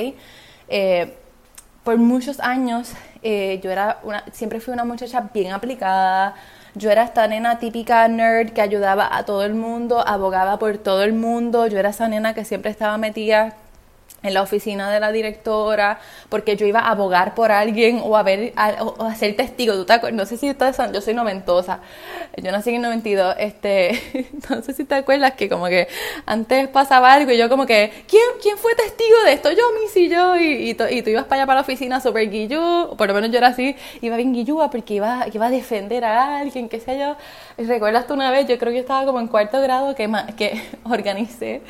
Eh, 0.70 1.14
por 1.84 1.98
muchos 1.98 2.40
años 2.40 2.94
eh, 3.24 3.60
yo 3.64 3.72
era 3.72 4.00
una, 4.04 4.24
siempre 4.32 4.60
fui 4.60 4.74
una 4.74 4.84
muchacha 4.84 5.30
bien 5.34 5.54
aplicada. 5.54 6.36
Yo 6.76 6.90
era 6.92 7.04
esta 7.04 7.28
nena 7.28 7.60
típica 7.60 8.08
nerd 8.08 8.52
que 8.52 8.62
ayudaba 8.62 9.16
a 9.16 9.26
todo 9.26 9.46
el 9.46 9.54
mundo, 9.54 10.06
abogaba 10.06 10.60
por 10.60 10.78
todo 10.78 11.04
el 11.04 11.14
mundo. 11.14 11.68
Yo 11.68 11.80
era 11.80 11.90
esa 11.90 12.08
nena 12.08 12.34
que 12.34 12.46
siempre 12.46 12.72
estaba 12.72 12.98
metida 12.98 13.56
en 14.24 14.34
la 14.34 14.42
oficina 14.42 14.90
de 14.90 15.00
la 15.00 15.12
directora, 15.12 16.00
porque 16.30 16.56
yo 16.56 16.66
iba 16.66 16.80
a 16.80 16.92
abogar 16.92 17.36
por 17.36 17.52
alguien 17.52 18.02
o 18.04 18.16
a 18.18 18.24
ver, 18.24 18.54
o, 18.80 19.04
a 19.04 19.16
ser 19.16 19.36
testigo. 19.36 19.76
¿Tú 19.76 19.86
te 19.86 20.12
no 20.14 20.26
sé 20.26 20.38
si 20.38 20.50
ustedes 20.50 20.76
son, 20.76 20.94
yo 20.94 21.02
soy 21.02 21.14
noventosa, 21.14 21.80
yo 22.38 22.52
nací 22.52 22.70
en 22.70 22.78
el 22.78 22.82
92, 22.84 23.36
este, 23.38 24.30
no 24.50 24.62
sé 24.62 24.74
si 24.74 24.86
te 24.86 24.96
acuerdas 24.96 25.34
que 25.34 25.50
como 25.50 25.68
que 25.68 25.88
antes 26.26 26.68
pasaba 26.70 27.14
algo 27.14 27.32
y 27.32 27.38
yo 27.38 27.50
como 27.50 27.66
que, 27.66 27.92
¿quién, 28.08 28.24
quién 28.42 28.58
fue 28.58 28.74
testigo 28.76 29.24
de 29.26 29.34
esto? 29.34 29.52
Yo, 29.52 29.64
Missy, 29.82 30.10
yo, 30.10 30.38
y, 30.38 30.70
y, 30.70 30.74
tú 30.76 31.10
ibas 31.10 31.26
para 31.26 31.42
allá 31.42 31.46
para 31.46 31.56
la 31.56 31.62
oficina 31.62 32.00
súper 32.00 32.30
guillú, 32.30 32.96
por 32.98 33.08
lo 33.08 33.14
menos 33.14 33.30
yo 33.32 33.38
era 33.38 33.48
así, 33.48 33.76
iba 34.02 34.16
bien 34.16 34.34
guillúa 34.34 34.70
porque 34.70 34.96
iba, 34.96 35.26
iba 35.32 35.46
a 35.48 35.50
defender 35.50 36.06
a 36.06 36.40
alguien, 36.40 36.70
qué 36.70 36.80
sé 36.80 36.98
yo. 36.98 37.18
¿Recuerdas 37.58 38.08
tú 38.08 38.14
una 38.14 38.32
vez? 38.32 38.48
Yo 38.48 38.58
creo 38.58 38.72
que 38.72 38.78
yo 38.78 38.82
estaba 38.82 39.06
como 39.06 39.20
en 39.20 39.28
cuarto 39.28 39.62
grado 39.62 39.94
que, 39.96 40.10
que 40.38 40.62
organicé 40.86 41.62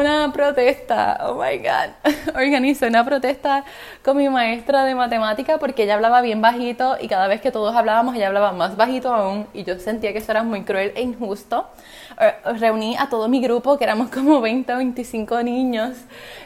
una 0.00 0.32
protesta, 0.32 1.18
oh 1.22 1.34
my 1.34 1.58
god, 1.58 2.34
organizé 2.34 2.86
una 2.86 3.04
protesta 3.04 3.64
con 4.04 4.16
mi 4.16 4.28
maestra 4.28 4.84
de 4.84 4.94
matemática 4.94 5.58
porque 5.58 5.84
ella 5.84 5.94
hablaba 5.94 6.20
bien 6.20 6.40
bajito 6.40 6.96
y 7.00 7.08
cada 7.08 7.28
vez 7.28 7.40
que 7.40 7.50
todos 7.50 7.74
hablábamos 7.74 8.14
ella 8.14 8.28
hablaba 8.28 8.52
más 8.52 8.76
bajito 8.76 9.12
aún 9.12 9.46
y 9.52 9.64
yo 9.64 9.78
sentía 9.78 10.12
que 10.12 10.18
eso 10.18 10.32
era 10.32 10.42
muy 10.42 10.62
cruel 10.62 10.92
e 10.94 11.02
injusto. 11.02 11.66
Eh, 12.20 12.34
reuní 12.58 12.96
a 12.96 13.08
todo 13.08 13.28
mi 13.28 13.40
grupo, 13.40 13.78
que 13.78 13.84
éramos 13.84 14.10
como 14.10 14.40
20 14.40 14.74
o 14.74 14.76
25 14.76 15.42
niños, 15.42 15.96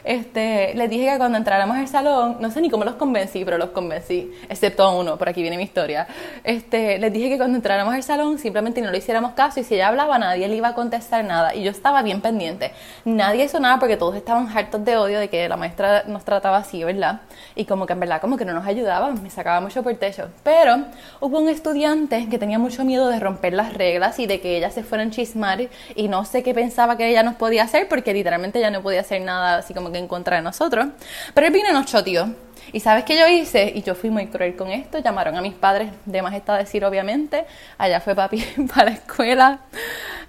este, 0.03 0.73
les 0.75 0.89
dije 0.89 1.11
que 1.11 1.17
cuando 1.17 1.37
entráramos 1.37 1.75
al 1.75 1.87
salón, 1.87 2.37
no 2.39 2.49
sé 2.51 2.61
ni 2.61 2.69
cómo 2.69 2.85
los 2.85 2.95
convencí, 2.95 3.43
pero 3.43 3.57
los 3.57 3.69
convencí, 3.69 4.31
excepto 4.49 4.83
a 4.83 4.95
uno, 4.95 5.17
por 5.17 5.27
aquí 5.27 5.41
viene 5.41 5.57
mi 5.57 5.63
historia, 5.63 6.07
este, 6.43 6.97
les 6.99 7.11
dije 7.11 7.29
que 7.29 7.37
cuando 7.37 7.57
entráramos 7.57 7.93
al 7.93 8.03
salón 8.03 8.39
simplemente 8.39 8.81
no 8.81 8.91
le 8.91 8.99
hiciéramos 8.99 9.33
caso 9.33 9.59
y 9.59 9.63
si 9.63 9.75
ella 9.75 9.89
hablaba 9.89 10.17
nadie 10.17 10.47
le 10.47 10.55
iba 10.55 10.69
a 10.69 10.73
contestar 10.73 11.25
nada 11.25 11.53
y 11.53 11.63
yo 11.63 11.71
estaba 11.71 12.01
bien 12.01 12.21
pendiente. 12.21 12.71
Nadie 13.05 13.36
nadie 13.37 13.45
hizo 13.45 13.59
nada 13.59 13.77
porque 13.77 13.97
todos 13.97 14.15
estaban 14.15 14.49
hartos 14.49 14.83
de 14.83 14.97
odio 14.97 15.19
de 15.19 15.29
que 15.29 15.47
la 15.47 15.57
maestra 15.57 16.03
nos 16.07 16.25
trataba 16.25 16.57
así, 16.57 16.83
¿verdad? 16.83 17.21
Y 17.55 17.65
como 17.65 17.85
que 17.85 17.93
en 17.93 17.99
verdad 17.99 18.19
como 18.19 18.35
que 18.35 18.45
no 18.45 18.53
nos 18.53 18.65
ayudaba, 18.65 19.11
me 19.11 19.29
sacaba 19.29 19.61
mucho 19.61 19.83
por 19.83 19.93
techo. 19.93 20.29
Pero 20.41 20.85
hubo 21.19 21.39
un 21.39 21.47
estudiante 21.47 22.27
que 22.29 22.39
tenía 22.39 22.57
mucho 22.57 22.83
miedo 22.83 23.09
de 23.09 23.19
romper 23.19 23.53
las 23.53 23.75
reglas 23.75 24.17
y 24.17 24.25
de 24.25 24.41
que 24.41 24.57
ella 24.57 24.71
se 24.71 24.83
fuera 24.83 25.03
a 25.03 25.09
chismar 25.11 25.69
y 25.95 26.07
no 26.07 26.25
sé 26.25 26.41
qué 26.41 26.55
pensaba 26.55 26.97
que 26.97 27.07
ella 27.07 27.21
nos 27.21 27.35
podía 27.35 27.63
hacer 27.63 27.87
porque 27.87 28.11
literalmente 28.11 28.57
ella 28.57 28.71
no 28.71 28.81
podía 28.81 29.01
hacer 29.01 29.21
nada 29.21 29.57
así 29.57 29.75
como 29.75 29.91
que 29.91 29.99
en 29.99 30.07
contra 30.07 30.37
de 30.37 30.41
nosotros. 30.41 30.87
Pero 31.35 31.45
él 31.45 31.53
vino 31.53 31.69
y 31.69 31.73
nos 31.73 31.85
choteó. 31.85 32.27
¿Y 32.73 32.79
sabes 32.79 33.05
qué 33.05 33.17
yo 33.17 33.27
hice? 33.27 33.71
Y 33.75 33.83
yo 33.83 33.93
fui 33.93 34.09
muy 34.09 34.27
cruel 34.27 34.55
con 34.55 34.71
esto. 34.71 34.97
Llamaron 34.97 35.35
a 35.35 35.41
mis 35.41 35.53
padres, 35.53 35.91
de 36.05 36.21
más 36.21 36.33
está 36.33 36.57
decir, 36.57 36.83
obviamente. 36.83 37.45
Allá 37.77 38.01
fue 38.01 38.15
papi 38.15 38.43
para 38.75 38.85
la 38.85 38.95
escuela. 38.95 39.59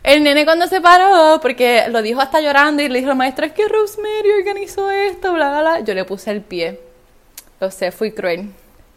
El 0.02 0.22
nene 0.22 0.44
cuando 0.44 0.66
se 0.66 0.80
paró, 0.80 1.38
porque 1.40 1.84
lo 1.88 2.02
dijo 2.02 2.20
hasta 2.20 2.40
llorando 2.40 2.82
y 2.82 2.88
le 2.88 3.00
dijo 3.00 3.14
maestra, 3.14 3.46
es 3.46 3.52
que 3.52 3.68
Rosemary 3.68 4.30
organizó 4.38 4.90
esto, 4.90 5.34
bla, 5.34 5.50
bla, 5.50 5.60
bla. 5.60 5.80
Yo 5.80 5.94
le 5.94 6.04
puse 6.04 6.30
el 6.30 6.40
pie. 6.40 6.80
Lo 7.60 7.70
sé, 7.70 7.90
fui 7.90 8.12
cruel. 8.12 8.50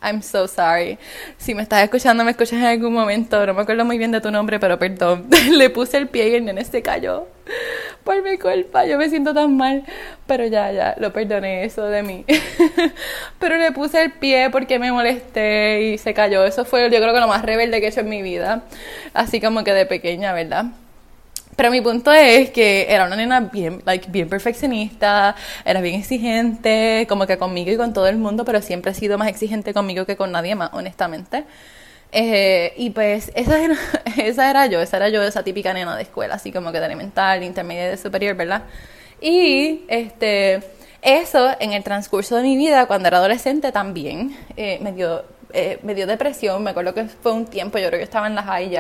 I'm 0.04 0.22
so 0.22 0.48
sorry. 0.48 0.98
Si 1.38 1.54
me 1.54 1.62
estás 1.62 1.84
escuchando, 1.84 2.24
me 2.24 2.32
escuchas 2.32 2.60
en 2.60 2.66
algún 2.66 2.94
momento. 2.94 3.46
No 3.46 3.54
me 3.54 3.62
acuerdo 3.62 3.86
muy 3.86 3.98
bien 3.98 4.12
de 4.12 4.22
tu 4.22 4.32
nombre, 4.32 4.60
pero 4.60 4.80
perdón. 4.80 5.28
le 5.52 5.70
puse 5.70 5.98
el 5.98 6.08
pie 6.08 6.30
y 6.30 6.36
el 6.36 6.46
nene 6.46 6.64
se 6.66 6.82
cayó 6.82 7.28
por 8.04 8.22
mi 8.24 8.38
culpa, 8.38 8.86
yo 8.86 8.98
me 8.98 9.10
siento 9.10 9.34
tan 9.34 9.56
mal, 9.56 9.84
pero 10.28 10.46
ya, 10.46 10.72
ya, 10.72 10.96
lo 10.98 11.14
perdoné 11.14 11.66
eso 11.66 11.86
de 11.86 12.04
mí. 12.04 12.26
pero 13.40 13.58
le 13.58 13.72
puse 13.72 14.02
el 14.02 14.12
pie 14.12 14.50
porque 14.50 14.80
me 14.80 14.92
molesté 14.92 15.82
y 15.84 15.98
se 15.98 16.14
cayó. 16.14 16.44
Eso 16.46 16.66
fue, 16.66 16.90
yo 16.90 17.00
creo 17.00 17.14
que 17.14 17.20
lo 17.20 17.28
más 17.28 17.44
rebelde 17.44 17.80
que 17.80 17.88
he 17.88 17.90
hecho 17.90 18.02
en 18.02 18.10
mi 18.10 18.22
vida, 18.22 18.64
así 19.14 19.40
como 19.40 19.64
que 19.64 19.74
de 19.74 19.86
pequeña, 19.86 20.34
¿verdad? 20.34 20.66
Pero 21.56 21.70
mi 21.70 21.82
punto 21.82 22.12
es 22.12 22.50
que 22.52 22.88
era 22.90 23.06
una 23.06 23.16
nena 23.16 23.42
bien, 23.42 23.82
like, 23.86 24.10
bien 24.10 24.30
perfeccionista, 24.30 25.36
era 25.66 25.82
bien 25.82 26.00
exigente, 26.00 27.06
como 27.10 27.28
que 27.28 27.38
conmigo 27.38 27.72
y 27.72 27.78
con 27.78 27.94
todo 27.94 28.08
el 28.08 28.18
mundo, 28.18 28.46
pero 28.46 28.62
siempre 28.62 28.92
he 28.92 28.96
sido 28.96 29.18
más 29.18 29.28
exigente 29.28 29.74
conmigo 29.74 30.06
que 30.06 30.16
con 30.16 30.32
nadie 30.32 30.56
más, 30.56 30.72
honestamente. 30.74 31.44
Eh, 32.14 32.74
y 32.78 32.90
pues 32.90 33.32
esa 33.36 33.64
era, 33.64 33.76
esa 34.18 34.50
era 34.50 34.66
yo, 34.68 34.82
esa 34.82 34.98
era 34.98 35.10
yo, 35.10 35.22
esa 35.24 35.44
típica 35.44 35.74
nena 35.74 35.96
de 35.96 36.04
escuela, 36.04 36.36
así 36.36 36.52
como 36.52 36.72
que 36.72 36.80
de 36.80 36.86
elemental, 36.86 37.44
intermedia 37.44 37.94
y 37.94 37.98
superior, 37.98 38.36
¿verdad? 38.36 38.64
Y 39.22 39.86
este, 39.88 40.62
eso 41.02 41.56
en 41.60 41.74
el 41.74 41.84
transcurso 41.84 42.36
de 42.36 42.44
mi 42.44 42.58
vida, 42.58 42.86
cuando 42.88 43.08
era 43.08 43.18
adolescente 43.18 43.72
también, 43.72 44.36
eh, 44.58 44.80
me, 44.82 44.92
dio, 44.94 45.24
eh, 45.54 45.80
me 45.84 45.96
dio 45.96 46.08
depresión, 46.08 46.64
me 46.64 46.72
acuerdo 46.72 46.94
que 46.94 47.06
fue 47.06 47.32
un 47.34 47.46
tiempo, 47.46 47.78
yo 47.78 47.88
creo 47.88 48.00
que 48.00 48.04
estaba 48.04 48.28
en 48.28 48.36
las 48.36 48.46
high 48.46 48.72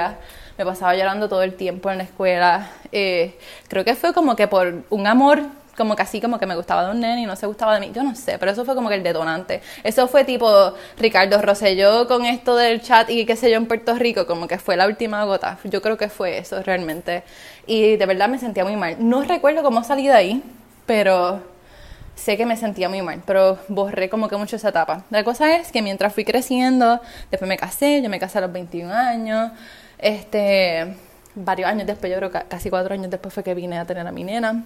me 0.57 0.65
pasaba 0.65 0.95
llorando 0.95 1.27
todo 1.27 1.43
el 1.43 1.55
tiempo 1.55 1.89
en 1.89 1.97
la 1.97 2.03
escuela, 2.03 2.69
creo 2.91 3.85
que 3.85 3.95
fue 3.95 4.13
como 4.13 4.35
que 4.35 4.47
por 4.47 4.83
un 4.89 5.07
amor 5.07 5.43
como 5.81 5.95
que 5.95 6.03
así 6.03 6.21
como 6.21 6.37
que 6.39 6.45
me 6.45 6.55
gustaba 6.55 6.85
de 6.85 6.91
un 6.91 6.99
nene 6.99 7.21
y 7.21 7.25
no 7.25 7.35
se 7.35 7.47
gustaba 7.47 7.73
de 7.73 7.79
mí, 7.79 7.91
yo 7.93 8.03
no 8.03 8.15
sé, 8.15 8.37
pero 8.37 8.51
eso 8.51 8.65
fue 8.65 8.75
como 8.75 8.89
que 8.89 8.95
el 8.95 9.03
detonante. 9.03 9.61
Eso 9.83 10.07
fue 10.07 10.23
tipo 10.23 10.73
Ricardo 10.97 11.41
Rosselló 11.41 12.07
con 12.07 12.25
esto 12.25 12.55
del 12.55 12.81
chat 12.81 13.09
y 13.09 13.25
qué 13.25 13.35
sé 13.35 13.49
yo 13.49 13.57
en 13.57 13.65
Puerto 13.65 13.95
Rico, 13.95 14.27
como 14.27 14.47
que 14.47 14.57
fue 14.57 14.77
la 14.77 14.85
última 14.87 15.23
gota. 15.23 15.57
Yo 15.63 15.81
creo 15.81 15.97
que 15.97 16.09
fue 16.09 16.37
eso 16.37 16.61
realmente. 16.61 17.23
Y 17.65 17.97
de 17.97 18.05
verdad 18.05 18.29
me 18.29 18.37
sentía 18.37 18.63
muy 18.63 18.75
mal. 18.75 18.97
No 18.99 19.23
recuerdo 19.23 19.63
cómo 19.63 19.83
salí 19.83 20.07
de 20.07 20.13
ahí, 20.13 20.43
pero 20.85 21.41
sé 22.15 22.37
que 22.37 22.45
me 22.45 22.57
sentía 22.57 22.89
muy 22.89 23.01
mal, 23.01 23.21
pero 23.25 23.57
borré 23.67 24.09
como 24.09 24.27
que 24.27 24.37
mucho 24.37 24.55
esa 24.55 24.69
etapa. 24.69 25.03
La 25.09 25.23
cosa 25.23 25.55
es 25.55 25.71
que 25.71 25.81
mientras 25.81 26.13
fui 26.13 26.25
creciendo, 26.25 26.99
después 27.29 27.47
me 27.47 27.57
casé, 27.57 28.01
yo 28.01 28.09
me 28.09 28.19
casé 28.19 28.37
a 28.37 28.41
los 28.41 28.51
21 28.51 28.93
años, 28.93 29.51
este, 29.97 30.95
varios 31.35 31.69
años 31.69 31.87
después, 31.87 32.11
yo 32.11 32.17
creo 32.17 32.31
que 32.31 32.41
casi 32.47 32.69
cuatro 32.69 32.93
años 32.93 33.09
después 33.09 33.33
fue 33.33 33.43
que 33.43 33.53
vine 33.53 33.77
a 33.77 33.85
tener 33.85 34.05
a 34.05 34.11
mi 34.11 34.23
nena. 34.23 34.63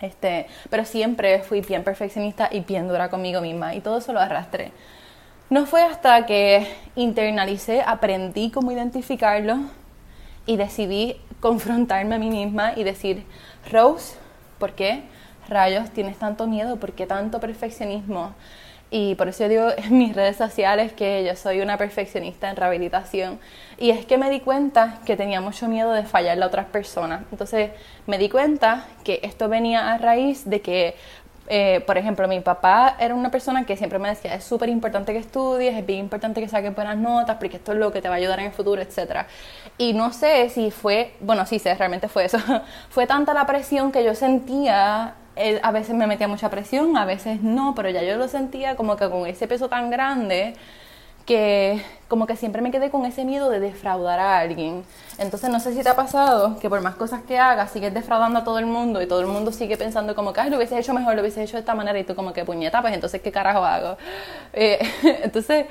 Este, 0.00 0.46
pero 0.70 0.84
siempre 0.84 1.40
fui 1.40 1.60
bien 1.60 1.82
perfeccionista 1.82 2.48
y 2.52 2.60
bien 2.60 2.86
dura 2.86 3.08
conmigo 3.08 3.40
misma 3.40 3.74
y 3.74 3.80
todo 3.80 3.98
eso 3.98 4.12
lo 4.12 4.20
arrastré. 4.20 4.72
No 5.50 5.66
fue 5.66 5.82
hasta 5.82 6.26
que 6.26 6.66
internalicé, 6.94 7.82
aprendí 7.84 8.50
cómo 8.50 8.70
identificarlo 8.70 9.58
y 10.46 10.56
decidí 10.56 11.16
confrontarme 11.40 12.16
a 12.16 12.18
mí 12.18 12.30
misma 12.30 12.74
y 12.76 12.84
decir, 12.84 13.24
Rose, 13.70 14.16
¿por 14.58 14.72
qué 14.72 15.02
rayos 15.48 15.90
tienes 15.90 16.18
tanto 16.18 16.46
miedo? 16.46 16.76
¿Por 16.76 16.92
qué 16.92 17.06
tanto 17.06 17.40
perfeccionismo? 17.40 18.34
Y 18.90 19.16
por 19.16 19.28
eso 19.28 19.44
yo 19.44 19.48
digo 19.48 19.68
en 19.76 19.98
mis 19.98 20.14
redes 20.14 20.36
sociales 20.36 20.92
que 20.92 21.24
yo 21.24 21.36
soy 21.36 21.60
una 21.60 21.76
perfeccionista 21.76 22.48
en 22.48 22.56
rehabilitación. 22.56 23.38
Y 23.76 23.90
es 23.90 24.06
que 24.06 24.16
me 24.16 24.30
di 24.30 24.40
cuenta 24.40 25.00
que 25.04 25.16
tenía 25.16 25.40
mucho 25.40 25.68
miedo 25.68 25.92
de 25.92 26.04
fallarle 26.04 26.44
a 26.44 26.46
otras 26.46 26.66
personas. 26.66 27.22
Entonces 27.30 27.70
me 28.06 28.18
di 28.18 28.28
cuenta 28.28 28.86
que 29.04 29.20
esto 29.22 29.48
venía 29.48 29.92
a 29.92 29.98
raíz 29.98 30.48
de 30.48 30.62
que, 30.62 30.96
eh, 31.48 31.82
por 31.86 31.98
ejemplo, 31.98 32.26
mi 32.28 32.40
papá 32.40 32.96
era 32.98 33.14
una 33.14 33.30
persona 33.30 33.66
que 33.66 33.76
siempre 33.76 33.98
me 33.98 34.08
decía, 34.08 34.34
es 34.34 34.44
súper 34.44 34.70
importante 34.70 35.12
que 35.12 35.18
estudies, 35.18 35.76
es 35.76 35.84
bien 35.84 36.00
importante 36.00 36.40
que 36.40 36.48
saques 36.48 36.74
buenas 36.74 36.96
notas, 36.96 37.36
porque 37.36 37.58
esto 37.58 37.72
es 37.72 37.78
lo 37.78 37.92
que 37.92 38.00
te 38.00 38.08
va 38.08 38.14
a 38.14 38.18
ayudar 38.18 38.40
en 38.40 38.46
el 38.46 38.52
futuro, 38.52 38.80
etc. 38.80 39.26
Y 39.76 39.92
no 39.92 40.12
sé 40.14 40.48
si 40.48 40.70
fue, 40.70 41.14
bueno, 41.20 41.44
sí 41.44 41.58
sé, 41.58 41.74
realmente 41.74 42.08
fue 42.08 42.24
eso. 42.24 42.38
fue 42.88 43.06
tanta 43.06 43.34
la 43.34 43.46
presión 43.46 43.92
que 43.92 44.02
yo 44.02 44.14
sentía 44.14 45.14
a 45.62 45.70
veces 45.72 45.94
me 45.94 46.06
metía 46.06 46.28
mucha 46.28 46.50
presión, 46.50 46.96
a 46.96 47.04
veces 47.04 47.42
no, 47.42 47.74
pero 47.74 47.90
ya 47.90 48.02
yo 48.02 48.16
lo 48.16 48.28
sentía 48.28 48.76
como 48.76 48.96
que 48.96 49.08
con 49.08 49.26
ese 49.26 49.46
peso 49.46 49.68
tan 49.68 49.90
grande 49.90 50.54
que 51.28 51.82
como 52.08 52.26
que 52.26 52.36
siempre 52.36 52.62
me 52.62 52.70
quedé 52.70 52.90
con 52.90 53.04
ese 53.04 53.22
miedo 53.22 53.50
de 53.50 53.60
defraudar 53.60 54.18
a 54.18 54.38
alguien. 54.38 54.82
Entonces 55.18 55.50
no 55.50 55.60
sé 55.60 55.74
si 55.74 55.82
te 55.82 55.90
ha 55.90 55.94
pasado 55.94 56.58
que 56.58 56.70
por 56.70 56.80
más 56.80 56.94
cosas 56.94 57.20
que 57.22 57.38
hagas 57.38 57.70
sigues 57.70 57.92
defraudando 57.92 58.38
a 58.38 58.44
todo 58.44 58.58
el 58.58 58.64
mundo 58.64 59.02
y 59.02 59.06
todo 59.06 59.20
el 59.20 59.26
mundo 59.26 59.52
sigue 59.52 59.76
pensando 59.76 60.14
como 60.14 60.32
que 60.32 60.40
Ay, 60.40 60.48
lo 60.48 60.56
hubieses 60.56 60.78
hecho 60.78 60.94
mejor, 60.94 61.14
lo 61.14 61.20
hubieses 61.20 61.44
hecho 61.44 61.58
de 61.58 61.60
esta 61.60 61.74
manera 61.74 61.98
y 61.98 62.04
tú 62.04 62.14
como 62.14 62.32
que 62.32 62.46
puñeta, 62.46 62.80
pues 62.80 62.94
entonces 62.94 63.20
qué 63.20 63.30
carajo 63.30 63.64
hago. 63.64 63.98
Eh, 64.54 64.78
entonces 65.22 65.66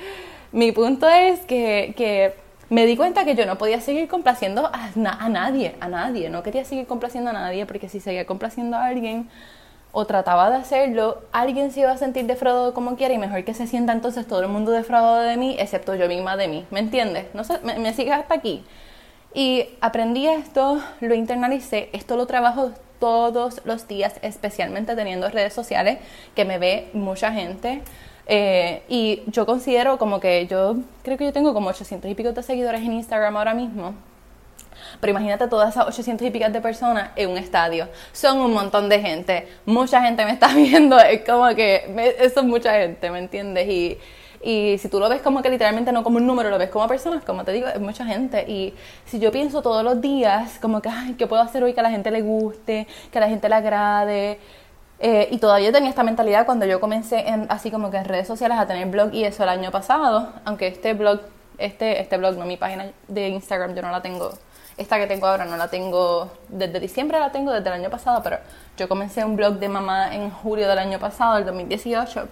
mi 0.51 0.71
punto 0.71 1.09
es 1.09 1.39
que, 1.41 1.95
que 1.97 2.35
me 2.69 2.85
di 2.85 2.95
cuenta 2.95 3.25
que 3.25 3.33
yo 3.33 3.47
no 3.47 3.57
podía 3.57 3.81
seguir 3.81 4.07
complaciendo 4.07 4.67
a, 4.67 4.91
a, 5.19 5.29
nadie, 5.29 5.75
a 5.79 5.87
nadie, 5.87 6.29
no 6.29 6.43
quería 6.43 6.65
seguir 6.65 6.85
complaciendo 6.85 7.31
a 7.31 7.33
nadie 7.33 7.65
porque 7.65 7.89
si 7.89 7.99
seguía 7.99 8.25
complaciendo 8.27 8.77
a 8.77 8.85
alguien 8.85 9.27
o 9.91 10.05
trataba 10.05 10.49
de 10.49 10.57
hacerlo, 10.57 11.21
alguien 11.31 11.71
se 11.71 11.81
iba 11.81 11.91
a 11.91 11.97
sentir 11.97 12.25
defraudado 12.25 12.73
como 12.73 12.95
quiera 12.95 13.13
y 13.13 13.17
mejor 13.17 13.43
que 13.43 13.53
se 13.53 13.67
sienta 13.67 13.93
entonces 13.93 14.27
todo 14.27 14.41
el 14.41 14.47
mundo 14.47 14.71
defraudado 14.71 15.21
de 15.21 15.37
mí, 15.37 15.55
excepto 15.59 15.95
yo 15.95 16.07
misma 16.07 16.37
de 16.37 16.47
mí, 16.47 16.65
¿me 16.71 16.79
entiendes? 16.79 17.25
No 17.33 17.43
sé, 17.43 17.59
me, 17.63 17.79
me 17.79 17.93
sigues 17.93 18.13
hasta 18.13 18.35
aquí. 18.35 18.63
Y 19.33 19.69
aprendí 19.81 20.27
esto, 20.27 20.81
lo 20.99 21.13
internalicé, 21.13 21.89
esto 21.93 22.15
lo 22.15 22.25
trabajo 22.25 22.71
todos 22.99 23.61
los 23.65 23.87
días, 23.87 24.15
especialmente 24.21 24.95
teniendo 24.95 25.29
redes 25.29 25.53
sociales, 25.53 25.99
que 26.35 26.45
me 26.45 26.57
ve 26.57 26.89
mucha 26.93 27.31
gente. 27.31 27.81
Eh, 28.27 28.83
y 28.89 29.21
yo 29.27 29.45
considero 29.45 29.97
como 29.97 30.19
que 30.19 30.47
yo 30.47 30.77
creo 31.03 31.17
que 31.17 31.25
yo 31.25 31.33
tengo 31.33 31.53
como 31.53 31.69
800 31.69 32.11
y 32.11 32.15
pico 32.15 32.33
de 32.33 32.43
seguidores 32.43 32.81
en 32.81 32.93
Instagram 32.93 33.37
ahora 33.37 33.53
mismo. 33.53 33.93
Pero 34.99 35.11
imagínate 35.11 35.47
todas 35.47 35.69
esas 35.69 35.87
800 35.87 36.27
y 36.27 36.31
pico 36.31 36.49
de 36.49 36.61
personas 36.61 37.11
en 37.15 37.29
un 37.29 37.37
estadio. 37.37 37.87
Son 38.11 38.39
un 38.39 38.53
montón 38.53 38.89
de 38.89 38.99
gente. 38.99 39.47
Mucha 39.65 40.01
gente 40.01 40.25
me 40.25 40.31
está 40.31 40.47
viendo. 40.55 40.99
Es 40.99 41.23
como 41.23 41.47
que 41.55 42.15
eso 42.19 42.39
es 42.39 42.45
mucha 42.45 42.73
gente, 42.73 43.09
¿me 43.09 43.19
entiendes? 43.19 43.67
Y, 43.67 43.97
y 44.41 44.77
si 44.77 44.89
tú 44.89 44.99
lo 44.99 45.09
ves 45.09 45.21
como 45.21 45.41
que 45.41 45.49
literalmente 45.49 45.91
no 45.91 46.03
como 46.03 46.17
un 46.17 46.27
número, 46.27 46.49
lo 46.49 46.57
ves 46.57 46.69
como 46.69 46.87
personas, 46.87 47.23
como 47.23 47.43
te 47.43 47.51
digo, 47.51 47.67
es 47.67 47.79
mucha 47.79 48.05
gente. 48.05 48.45
Y 48.47 48.73
si 49.05 49.19
yo 49.19 49.31
pienso 49.31 49.61
todos 49.61 49.83
los 49.83 49.99
días, 50.01 50.59
como 50.61 50.81
que, 50.81 50.89
ay, 50.89 51.13
¿qué 51.13 51.27
puedo 51.27 51.41
hacer 51.41 51.63
hoy 51.63 51.73
que 51.73 51.79
a 51.79 51.83
la 51.83 51.91
gente 51.91 52.11
le 52.11 52.21
guste, 52.21 52.87
que 53.11 53.17
a 53.17 53.21
la 53.21 53.29
gente 53.29 53.49
le 53.49 53.55
agrade? 53.55 54.39
Eh, 54.99 55.27
y 55.31 55.37
todavía 55.37 55.71
tenía 55.71 55.89
esta 55.89 56.03
mentalidad 56.03 56.45
cuando 56.45 56.65
yo 56.65 56.79
comencé 56.79 57.27
en, 57.27 57.45
así 57.49 57.69
como 57.69 57.91
que 57.91 57.97
en 57.97 58.05
redes 58.05 58.27
sociales 58.27 58.57
a 58.57 58.65
tener 58.65 58.87
blog 58.87 59.13
y 59.13 59.25
eso 59.25 59.43
el 59.43 59.49
año 59.49 59.69
pasado, 59.71 60.33
aunque 60.43 60.67
este 60.67 60.93
blog, 60.93 61.21
este, 61.59 62.01
este 62.01 62.17
blog, 62.17 62.35
no 62.35 62.45
mi 62.45 62.57
página 62.57 62.91
de 63.07 63.29
Instagram, 63.29 63.75
yo 63.75 63.83
no 63.83 63.91
la 63.91 64.01
tengo, 64.01 64.31
esta 64.77 64.97
que 64.99 65.07
tengo 65.07 65.27
ahora 65.27 65.45
no 65.45 65.57
la 65.57 65.67
tengo, 65.69 66.31
desde 66.47 66.79
diciembre 66.79 67.19
la 67.19 67.31
tengo 67.31 67.51
desde 67.51 67.67
el 67.67 67.73
año 67.73 67.89
pasado, 67.89 68.21
pero 68.23 68.37
yo 68.77 68.87
comencé 68.87 69.25
un 69.25 69.35
blog 69.35 69.55
de 69.55 69.69
mamá 69.69 70.15
en 70.15 70.29
julio 70.29 70.69
del 70.69 70.77
año 70.77 70.99
pasado, 70.99 71.35
del 71.35 71.45
2018. 71.45 72.27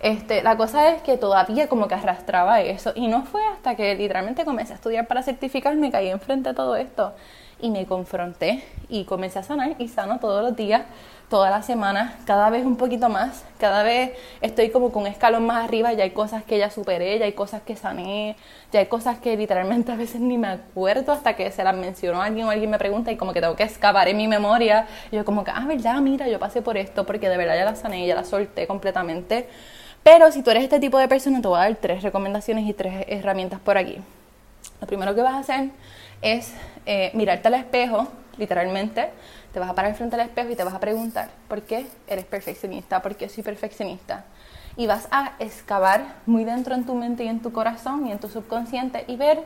Este, 0.00 0.42
la 0.42 0.56
cosa 0.56 0.90
es 0.90 1.02
que 1.02 1.16
todavía 1.16 1.68
como 1.68 1.88
que 1.88 1.94
arrastraba 1.94 2.60
eso 2.60 2.92
y 2.94 3.06
no 3.08 3.22
fue 3.24 3.42
hasta 3.46 3.74
que 3.74 3.94
literalmente 3.94 4.44
comencé 4.44 4.72
a 4.74 4.76
estudiar 4.76 5.06
para 5.06 5.22
certificarme, 5.22 5.90
caí 5.90 6.08
enfrente 6.08 6.50
de 6.50 6.54
todo 6.54 6.76
esto 6.76 7.14
y 7.60 7.70
me 7.70 7.86
confronté 7.86 8.64
y 8.88 9.04
comencé 9.04 9.38
a 9.38 9.42
sanar 9.42 9.76
y 9.78 9.88
sano 9.88 10.18
todos 10.18 10.42
los 10.42 10.56
días 10.56 10.82
toda 11.28 11.50
la 11.50 11.62
semana, 11.62 12.16
cada 12.26 12.50
vez 12.50 12.64
un 12.64 12.76
poquito 12.76 13.08
más, 13.08 13.44
cada 13.58 13.82
vez 13.82 14.12
estoy 14.40 14.70
como 14.70 14.92
con 14.92 15.02
un 15.02 15.08
escalón 15.08 15.46
más 15.46 15.64
arriba, 15.64 15.92
ya 15.92 16.04
hay 16.04 16.10
cosas 16.10 16.44
que 16.44 16.58
ya 16.58 16.70
superé, 16.70 17.18
ya 17.18 17.24
hay 17.24 17.32
cosas 17.32 17.62
que 17.62 17.76
sané, 17.76 18.36
ya 18.70 18.80
hay 18.80 18.86
cosas 18.86 19.18
que 19.18 19.36
literalmente 19.36 19.90
a 19.90 19.96
veces 19.96 20.20
ni 20.20 20.38
me 20.38 20.48
acuerdo 20.48 21.12
hasta 21.12 21.34
que 21.34 21.50
se 21.50 21.64
las 21.64 21.74
mencionó 21.74 22.22
alguien 22.22 22.46
o 22.46 22.50
alguien 22.50 22.70
me 22.70 22.78
pregunta 22.78 23.10
y 23.10 23.16
como 23.16 23.32
que 23.32 23.40
tengo 23.40 23.56
que 23.56 23.64
escapar 23.64 24.06
en 24.08 24.16
mi 24.16 24.28
memoria, 24.28 24.86
y 25.10 25.16
yo 25.16 25.24
como 25.24 25.44
que, 25.44 25.50
ah, 25.50 25.64
verdad, 25.66 26.00
mira, 26.00 26.28
yo 26.28 26.38
pasé 26.38 26.62
por 26.62 26.76
esto 26.76 27.04
porque 27.04 27.28
de 27.28 27.36
verdad 27.36 27.56
ya 27.56 27.64
la 27.64 27.74
sané, 27.74 28.06
ya 28.06 28.14
la 28.14 28.24
solté 28.24 28.66
completamente. 28.66 29.48
Pero 30.02 30.30
si 30.30 30.42
tú 30.42 30.50
eres 30.50 30.64
este 30.64 30.78
tipo 30.78 30.98
de 30.98 31.08
persona, 31.08 31.40
te 31.40 31.48
voy 31.48 31.58
a 31.58 31.62
dar 31.62 31.74
tres 31.76 32.02
recomendaciones 32.02 32.68
y 32.68 32.74
tres 32.74 33.06
herramientas 33.08 33.58
por 33.58 33.78
aquí. 33.78 33.98
Lo 34.80 34.86
primero 34.86 35.14
que 35.14 35.22
vas 35.22 35.34
a 35.34 35.38
hacer 35.38 35.70
es 36.22 36.52
eh, 36.86 37.10
mirarte 37.14 37.48
al 37.48 37.54
espejo 37.54 38.08
literalmente, 38.38 39.10
te 39.52 39.60
vas 39.60 39.70
a 39.70 39.74
parar 39.74 39.94
frente 39.94 40.16
al 40.16 40.22
espejo 40.22 40.50
y 40.50 40.56
te 40.56 40.64
vas 40.64 40.74
a 40.74 40.80
preguntar, 40.80 41.30
¿por 41.48 41.62
qué 41.62 41.86
eres 42.06 42.24
perfeccionista? 42.24 43.02
¿Por 43.02 43.16
qué 43.16 43.28
soy 43.28 43.42
perfeccionista? 43.42 44.24
Y 44.76 44.86
vas 44.86 45.06
a 45.10 45.34
excavar 45.38 46.16
muy 46.26 46.44
dentro 46.44 46.74
en 46.74 46.84
tu 46.84 46.94
mente 46.94 47.24
y 47.24 47.28
en 47.28 47.40
tu 47.40 47.52
corazón 47.52 48.06
y 48.06 48.12
en 48.12 48.18
tu 48.18 48.28
subconsciente 48.28 49.04
y 49.06 49.16
ver 49.16 49.44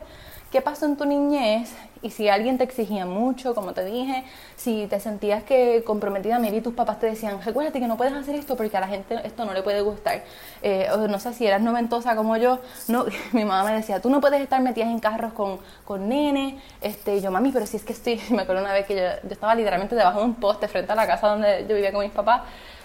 qué 0.51 0.61
pasó 0.61 0.85
en 0.85 0.97
tu 0.97 1.05
niñez 1.05 1.71
y 2.01 2.11
si 2.11 2.29
alguien 2.29 2.57
te 2.57 2.63
exigía 2.63 3.05
mucho, 3.05 3.53
como 3.53 3.73
te 3.73 3.83
dije, 3.83 4.23
si 4.55 4.87
te 4.87 4.99
sentías 4.99 5.43
que 5.43 5.83
comprometida, 5.85 6.39
maybe 6.39 6.61
tus 6.61 6.73
papás 6.73 6.99
te 6.99 7.07
decían, 7.07 7.41
recuérdate 7.43 7.79
que 7.79 7.87
no 7.87 7.97
puedes 7.97 8.13
hacer 8.13 8.35
esto 8.35 8.55
porque 8.55 8.77
a 8.77 8.79
la 8.79 8.87
gente 8.87 9.19
esto 9.25 9.43
no 9.45 9.53
le 9.53 9.61
puede 9.63 9.81
gustar. 9.81 10.23
Eh, 10.61 10.87
o 10.93 11.07
no 11.07 11.19
sé 11.19 11.33
si 11.33 11.45
eras 11.45 11.61
noventosa 11.61 12.15
como 12.15 12.37
yo, 12.37 12.59
no, 12.87 13.05
mi 13.33 13.43
mamá 13.43 13.69
me 13.69 13.75
decía, 13.75 14.01
tú 14.01 14.09
no 14.09 14.21
puedes 14.21 14.41
estar 14.41 14.61
metida 14.61 14.85
en 14.85 14.99
carros 14.99 15.33
con, 15.33 15.59
con 15.83 16.07
nene. 16.07 16.59
Este, 16.81 17.17
y 17.17 17.21
yo, 17.21 17.31
mami, 17.31 17.51
pero 17.51 17.65
si 17.65 17.77
es 17.77 17.83
que 17.83 17.93
estoy, 17.93 18.21
me 18.29 18.43
acuerdo 18.43 18.61
una 18.61 18.73
vez 18.73 18.85
que 18.85 18.95
yo, 18.95 19.01
yo 19.23 19.31
estaba 19.31 19.53
literalmente 19.55 19.95
debajo 19.95 20.19
de 20.19 20.25
un 20.25 20.35
poste 20.35 20.67
frente 20.67 20.91
a 20.91 20.95
la 20.95 21.05
casa 21.05 21.27
donde 21.27 21.65
yo 21.67 21.75
vivía 21.75 21.91
con 21.91 22.01
mis 22.01 22.13
papás, 22.13 22.43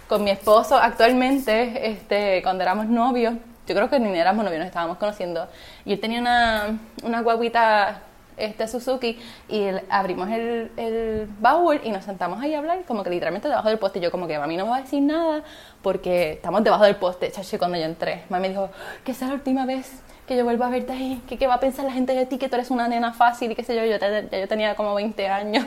con 0.08 0.24
mi 0.24 0.30
esposo 0.30 0.76
actualmente, 0.76 1.88
este, 1.88 2.42
cuando 2.42 2.62
éramos 2.62 2.86
novios 2.86 3.34
yo 3.66 3.74
creo 3.74 3.88
que 3.88 3.98
ni 3.98 4.16
éramos 4.18 4.44
novios, 4.44 4.60
nos 4.60 4.68
estábamos 4.68 4.98
conociendo. 4.98 5.48
Y 5.84 5.92
él 5.92 6.00
tenía 6.00 6.20
una, 6.20 6.78
una 7.02 7.22
guaguita 7.22 8.02
este 8.36 8.66
Suzuki 8.66 9.18
y 9.48 9.66
abrimos 9.88 10.28
el, 10.30 10.70
el, 10.76 11.28
baúl 11.40 11.80
y 11.84 11.90
nos 11.90 12.04
sentamos 12.04 12.42
ahí 12.42 12.54
a 12.54 12.58
hablar 12.58 12.82
como 12.86 13.04
que 13.04 13.10
literalmente 13.10 13.48
debajo 13.48 13.68
del 13.68 13.78
poste. 13.78 14.00
Yo 14.00 14.10
como 14.10 14.26
que 14.26 14.34
a 14.34 14.46
mí 14.46 14.56
no 14.56 14.64
me 14.64 14.70
va 14.70 14.76
a 14.78 14.82
decir 14.82 15.02
nada 15.02 15.42
porque 15.82 16.32
estamos 16.32 16.64
debajo 16.64 16.84
del 16.84 16.96
poste 16.96 17.30
chacho 17.30 17.58
cuando 17.58 17.78
yo 17.78 17.84
entré 17.84 18.22
mami 18.30 18.48
dijo 18.48 18.70
que 19.04 19.14
sea 19.14 19.28
la 19.28 19.34
última 19.34 19.66
vez 19.66 20.02
que 20.26 20.36
yo 20.36 20.44
vuelva 20.44 20.66
a 20.66 20.70
verte 20.70 20.92
ahí 20.92 21.22
que 21.28 21.36
qué 21.36 21.46
va 21.46 21.54
a 21.54 21.60
pensar 21.60 21.84
la 21.84 21.92
gente 21.92 22.14
de 22.14 22.26
ti 22.26 22.38
que 22.38 22.48
tú 22.48 22.56
eres 22.56 22.70
una 22.70 22.88
nena 22.88 23.12
fácil 23.12 23.52
y 23.52 23.54
qué 23.54 23.62
sé 23.62 23.76
yo 23.76 23.84
yo 23.84 24.48
tenía 24.48 24.74
como 24.74 24.94
20 24.94 25.28
años 25.28 25.66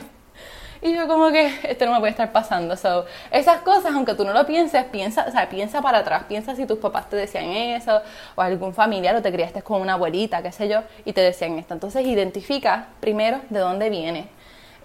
y 0.81 0.93
yo 0.93 1.07
como 1.07 1.31
que 1.31 1.51
esto 1.63 1.86
no 1.86 1.93
me 1.93 2.00
puede 2.00 2.12
estar 2.12 2.31
pasando. 2.31 2.75
So, 2.77 3.05
esas 3.31 3.62
cosas, 3.62 3.93
aunque 3.93 4.13
tú 4.13 4.24
no 4.25 4.34
lo 4.34 4.46
pienses, 4.46 4.84
piensa, 4.86 5.25
o 5.27 5.31
sea, 5.31 5.50
piensa 5.50 5.81
para 5.81 6.00
atrás, 6.00 6.24
piensa 6.27 6.55
si 6.55 6.65
tus 6.65 6.79
papás 6.79 7.10
te 7.10 7.15
decían 7.15 7.46
eso, 7.46 8.01
o 8.36 8.41
algún 8.41 8.74
familiar, 8.74 9.15
o 9.15 9.22
te 9.22 9.31
criaste 9.31 9.62
con 9.62 9.81
una 9.81 9.93
abuelita, 9.93 10.41
qué 10.41 10.51
sé 10.51 10.67
yo, 10.67 10.84
y 11.05 11.13
te 11.13 11.22
decían 11.22 11.57
esto. 11.60 11.74
Entonces 11.74 12.05
identifica 12.05 12.88
primero 13.00 13.39
de 13.50 13.60
dónde 13.60 13.89
viene 13.89 14.38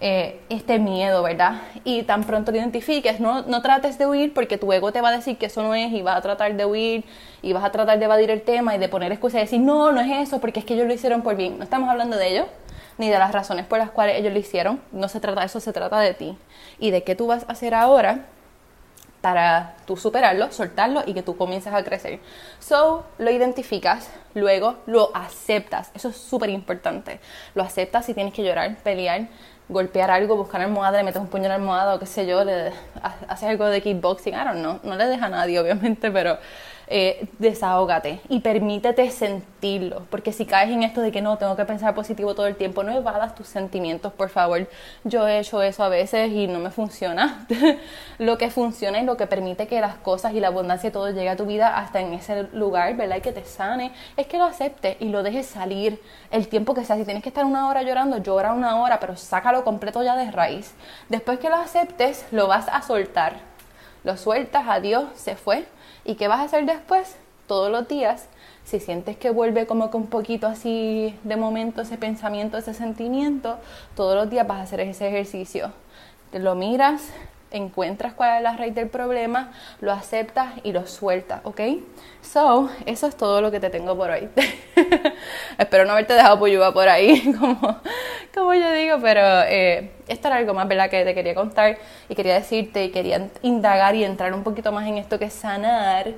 eh, 0.05 0.41
este 0.49 0.79
miedo, 0.79 1.23
¿verdad? 1.23 1.61
Y 1.85 2.03
tan 2.03 2.25
pronto 2.25 2.51
lo 2.51 2.57
identifiques, 2.57 3.21
no, 3.21 3.43
no 3.43 3.61
trates 3.61 3.97
de 3.97 4.05
huir 4.05 4.33
porque 4.33 4.57
tu 4.57 4.73
ego 4.73 4.91
te 4.91 4.99
va 4.99 5.07
a 5.07 5.11
decir 5.13 5.37
que 5.37 5.45
eso 5.45 5.63
no 5.63 5.73
es 5.75 5.93
y 5.93 6.01
vas 6.01 6.17
a 6.17 6.21
tratar 6.21 6.55
de 6.55 6.65
huir 6.65 7.05
y 7.41 7.53
vas 7.53 7.63
a 7.63 7.71
tratar 7.71 7.99
de 7.99 8.03
evadir 8.03 8.29
el 8.29 8.41
tema 8.41 8.75
y 8.75 8.79
de 8.79 8.89
poner 8.89 9.13
excusas 9.13 9.37
y 9.37 9.43
decir, 9.43 9.59
no, 9.61 9.93
no 9.93 10.01
es 10.01 10.27
eso 10.27 10.41
porque 10.41 10.59
es 10.59 10.65
que 10.65 10.73
ellos 10.73 10.87
lo 10.87 10.93
hicieron 10.93 11.21
por 11.21 11.37
bien. 11.37 11.57
No 11.57 11.63
estamos 11.63 11.89
hablando 11.89 12.17
de 12.17 12.33
ellos, 12.33 12.47
ni 12.97 13.09
de 13.09 13.19
las 13.19 13.31
razones 13.31 13.65
por 13.65 13.79
las 13.79 13.91
cuales 13.91 14.17
ellos 14.17 14.33
lo 14.33 14.39
hicieron. 14.39 14.81
No 14.91 15.07
se 15.07 15.19
trata 15.19 15.41
de 15.41 15.45
eso, 15.47 15.59
se 15.59 15.73
trata 15.73 15.99
de 15.99 16.13
ti. 16.13 16.37
Y 16.79 16.91
de 16.91 17.03
qué 17.03 17.15
tú 17.15 17.27
vas 17.27 17.43
a 17.47 17.53
hacer 17.53 17.73
ahora 17.73 18.25
para 19.23 19.75
tú 19.85 19.95
superarlo, 19.95 20.51
soltarlo 20.51 21.01
y 21.05 21.13
que 21.13 21.23
tú 21.23 21.37
comiences 21.37 21.73
a 21.73 21.81
crecer. 21.81 22.19
So, 22.59 23.05
lo 23.17 23.31
identificas, 23.31 24.09
luego 24.33 24.75
lo 24.85 25.15
aceptas. 25.15 25.91
Eso 25.95 26.09
es 26.09 26.17
súper 26.17 26.49
importante. 26.49 27.21
Lo 27.55 27.63
aceptas 27.63 28.05
si 28.05 28.13
tienes 28.13 28.33
que 28.33 28.43
llorar, 28.43 28.75
pelear, 28.83 29.29
golpear 29.69 30.11
algo, 30.11 30.35
buscar 30.35 30.59
almohada, 30.59 30.97
le 30.97 31.05
metes 31.05 31.21
un 31.21 31.27
puño 31.27 31.43
en 31.43 31.49
la 31.49 31.55
almohada 31.55 31.95
o 31.95 31.99
qué 31.99 32.05
sé 32.05 32.27
yo, 32.27 32.43
le 32.43 32.73
haces 33.29 33.49
algo 33.49 33.65
de 33.67 33.81
kickboxing, 33.81 34.33
I 34.33 34.43
don't 34.43 34.57
know. 34.57 34.79
No 34.83 34.97
le 34.97 35.05
deja 35.05 35.27
a 35.27 35.29
nadie, 35.29 35.57
obviamente, 35.57 36.11
pero 36.11 36.37
eh, 36.95 37.27
desahógate 37.39 38.19
y 38.29 38.41
permítete 38.41 39.09
sentirlo, 39.09 40.05
porque 40.11 40.31
si 40.31 40.45
caes 40.45 40.69
en 40.69 40.83
esto 40.83 41.01
de 41.01 41.11
que 41.11 41.23
no, 41.23 41.39
tengo 41.39 41.55
que 41.55 41.65
pensar 41.65 41.95
positivo 41.95 42.35
todo 42.35 42.45
el 42.45 42.55
tiempo, 42.55 42.83
no 42.83 42.91
evadas 42.91 43.33
tus 43.33 43.47
sentimientos, 43.47 44.13
por 44.13 44.29
favor. 44.29 44.69
Yo 45.03 45.27
he 45.27 45.39
hecho 45.39 45.63
eso 45.63 45.83
a 45.83 45.89
veces 45.89 46.31
y 46.31 46.45
no 46.45 46.59
me 46.59 46.69
funciona. 46.69 47.47
lo 48.19 48.37
que 48.37 48.51
funciona 48.51 48.99
y 48.99 49.05
lo 49.05 49.17
que 49.17 49.25
permite 49.25 49.65
que 49.65 49.81
las 49.81 49.95
cosas 49.95 50.35
y 50.35 50.39
la 50.39 50.49
abundancia 50.49 50.91
todo 50.91 51.09
llegue 51.09 51.29
a 51.29 51.35
tu 51.35 51.47
vida 51.47 51.79
hasta 51.79 51.99
en 51.99 52.13
ese 52.13 52.43
lugar, 52.53 52.95
¿verdad? 52.95 53.15
Y 53.15 53.21
que 53.21 53.31
te 53.31 53.43
sane, 53.43 53.91
es 54.15 54.27
que 54.27 54.37
lo 54.37 54.43
aceptes 54.43 54.97
y 54.99 55.09
lo 55.09 55.23
dejes 55.23 55.47
salir 55.47 55.99
el 56.29 56.47
tiempo 56.47 56.75
que 56.75 56.85
sea. 56.85 56.95
Si 56.95 57.05
tienes 57.05 57.23
que 57.23 57.29
estar 57.29 57.43
una 57.43 57.69
hora 57.69 57.81
llorando, 57.81 58.17
llora 58.17 58.53
una 58.53 58.79
hora, 58.83 58.99
pero 58.99 59.15
sácalo 59.15 59.63
completo 59.63 60.03
ya 60.03 60.15
de 60.15 60.29
raíz. 60.29 60.75
Después 61.09 61.39
que 61.39 61.49
lo 61.49 61.55
aceptes, 61.55 62.23
lo 62.29 62.45
vas 62.45 62.67
a 62.71 62.83
soltar. 62.83 63.52
Lo 64.03 64.17
sueltas, 64.17 64.65
adiós, 64.67 65.05
se 65.15 65.35
fue 65.35 65.65
¿Y 66.05 66.15
qué 66.15 66.27
vas 66.27 66.39
a 66.39 66.43
hacer 66.43 66.65
después? 66.65 67.15
Todos 67.47 67.71
los 67.71 67.87
días, 67.87 68.27
si 68.65 68.79
sientes 68.79 69.17
que 69.17 69.29
vuelve 69.29 69.65
como 69.65 69.89
que 69.89 69.97
un 69.97 70.07
poquito 70.07 70.47
así 70.47 71.17
de 71.23 71.37
momento 71.37 71.81
ese 71.81 71.97
pensamiento, 71.97 72.57
ese 72.57 72.73
sentimiento, 72.73 73.57
todos 73.95 74.15
los 74.15 74.29
días 74.29 74.47
vas 74.47 74.59
a 74.59 74.63
hacer 74.63 74.81
ese 74.81 75.07
ejercicio. 75.07 75.71
Te 76.31 76.39
lo 76.39 76.55
miras, 76.55 77.09
encuentras 77.53 78.13
cuál 78.13 78.37
es 78.37 78.43
la 78.43 78.57
raíz 78.57 78.75
del 78.75 78.89
problema, 78.89 79.51
lo 79.79 79.91
aceptas 79.91 80.53
y 80.63 80.73
lo 80.73 80.85
sueltas, 80.87 81.41
¿ok? 81.43 81.61
So, 82.21 82.69
eso 82.85 83.07
es 83.07 83.15
todo 83.15 83.41
lo 83.41 83.51
que 83.51 83.59
te 83.59 83.69
tengo 83.69 83.95
por 83.95 84.09
hoy. 84.09 84.27
Espero 85.57 85.85
no 85.85 85.91
haberte 85.93 86.13
dejado 86.13 86.39
puyuba 86.39 86.73
por 86.73 86.89
ahí, 86.89 87.33
como, 87.39 87.79
como 88.33 88.53
yo 88.53 88.71
digo, 88.73 88.97
pero 89.01 89.21
eh, 89.43 89.91
esto 90.07 90.27
era 90.27 90.37
algo 90.37 90.53
más, 90.53 90.67
¿verdad?, 90.67 90.89
que 90.89 91.05
te 91.05 91.13
quería 91.13 91.35
contar 91.35 91.77
y 92.09 92.15
quería 92.15 92.33
decirte 92.33 92.85
y 92.85 92.89
quería 92.91 93.29
indagar 93.43 93.95
y 93.95 94.03
entrar 94.03 94.33
un 94.33 94.43
poquito 94.43 94.71
más 94.71 94.87
en 94.87 94.97
esto 94.97 95.19
que 95.19 95.29
sanar 95.29 96.13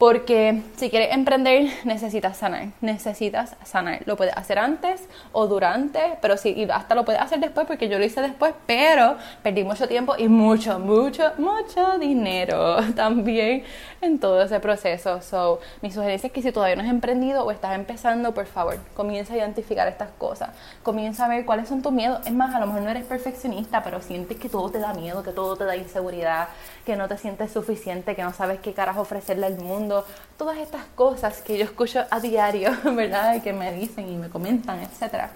porque 0.00 0.62
si 0.76 0.88
quieres 0.88 1.12
emprender, 1.12 1.70
necesitas 1.84 2.38
sanar. 2.38 2.68
Necesitas 2.80 3.54
sanar. 3.64 4.00
Lo 4.06 4.16
puedes 4.16 4.34
hacer 4.34 4.58
antes 4.58 5.06
o 5.32 5.46
durante, 5.46 6.16
pero 6.22 6.38
sí, 6.38 6.66
hasta 6.72 6.94
lo 6.94 7.04
puedes 7.04 7.20
hacer 7.20 7.38
después, 7.38 7.66
porque 7.66 7.86
yo 7.90 7.98
lo 7.98 8.06
hice 8.06 8.22
después, 8.22 8.54
pero 8.64 9.18
perdí 9.42 9.62
mucho 9.62 9.86
tiempo 9.88 10.14
y 10.16 10.26
mucho, 10.28 10.78
mucho, 10.78 11.32
mucho 11.36 11.98
dinero 11.98 12.78
también 12.96 13.62
en 14.00 14.18
todo 14.18 14.40
ese 14.42 14.58
proceso. 14.58 15.20
So, 15.20 15.60
mi 15.82 15.90
sugerencia 15.90 16.28
es 16.28 16.32
que 16.32 16.40
si 16.40 16.50
todavía 16.50 16.76
no 16.76 16.82
has 16.82 16.88
emprendido 16.88 17.44
o 17.44 17.50
estás 17.50 17.74
empezando, 17.74 18.32
por 18.32 18.46
favor, 18.46 18.78
comienza 18.94 19.34
a 19.34 19.36
identificar 19.36 19.86
estas 19.86 20.08
cosas. 20.16 20.48
Comienza 20.82 21.26
a 21.26 21.28
ver 21.28 21.44
cuáles 21.44 21.68
son 21.68 21.82
tus 21.82 21.92
miedos. 21.92 22.26
Es 22.26 22.32
más, 22.32 22.54
a 22.54 22.60
lo 22.60 22.68
mejor 22.68 22.80
no 22.80 22.88
eres 22.88 23.04
perfeccionista, 23.04 23.82
pero 23.82 24.00
sientes 24.00 24.38
que 24.38 24.48
todo 24.48 24.70
te 24.70 24.78
da 24.78 24.94
miedo, 24.94 25.22
que 25.22 25.32
todo 25.32 25.56
te 25.56 25.66
da 25.66 25.76
inseguridad, 25.76 26.48
que 26.86 26.96
no 26.96 27.06
te 27.06 27.18
sientes 27.18 27.52
suficiente, 27.52 28.16
que 28.16 28.22
no 28.22 28.32
sabes 28.32 28.60
qué 28.60 28.72
caras 28.72 28.96
ofrecerle 28.96 29.44
al 29.44 29.58
mundo 29.58 29.89
todas 30.36 30.58
estas 30.58 30.84
cosas 30.94 31.42
que 31.42 31.58
yo 31.58 31.64
escucho 31.64 32.04
a 32.10 32.20
diario, 32.20 32.70
¿verdad? 32.84 33.42
Que 33.42 33.52
me 33.52 33.72
dicen 33.72 34.08
y 34.08 34.16
me 34.16 34.28
comentan, 34.28 34.80
etcétera. 34.80 35.30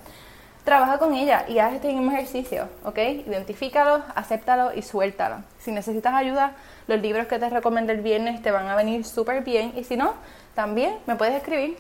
Trabaja 0.65 0.99
con 0.99 1.15
ella 1.15 1.45
y 1.47 1.59
haz 1.59 1.75
este 1.75 1.93
mismo 1.93 2.11
ejercicio, 2.11 2.69
¿ok? 2.85 2.99
Identifícalo, 3.27 4.03
acéptalo 4.15 4.73
y 4.75 4.81
suéltalo. 4.81 5.37
Si 5.59 5.71
necesitas 5.73 6.15
ayuda, 6.15 6.53
los 6.87 7.01
libros 7.03 7.27
que 7.27 7.39
te 7.39 7.51
recomendé 7.51 7.93
el 7.93 8.01
viernes 8.01 8.41
te 8.41 8.51
van 8.51 8.69
a 8.69 8.75
venir 8.75 9.05
súper 9.05 9.45
bien 9.45 9.75
y 9.77 9.85
si 9.85 9.97
no, 9.97 10.15
también 10.55 10.97
me 11.07 11.17
puedes 11.17 11.35
escribir. 11.35 11.77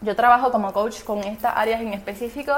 Yo 0.00 0.16
trabajo 0.16 0.50
como 0.50 0.72
coach 0.72 1.02
con 1.02 1.18
estas 1.24 1.52
áreas 1.56 1.80
en 1.80 1.92
específico 1.92 2.54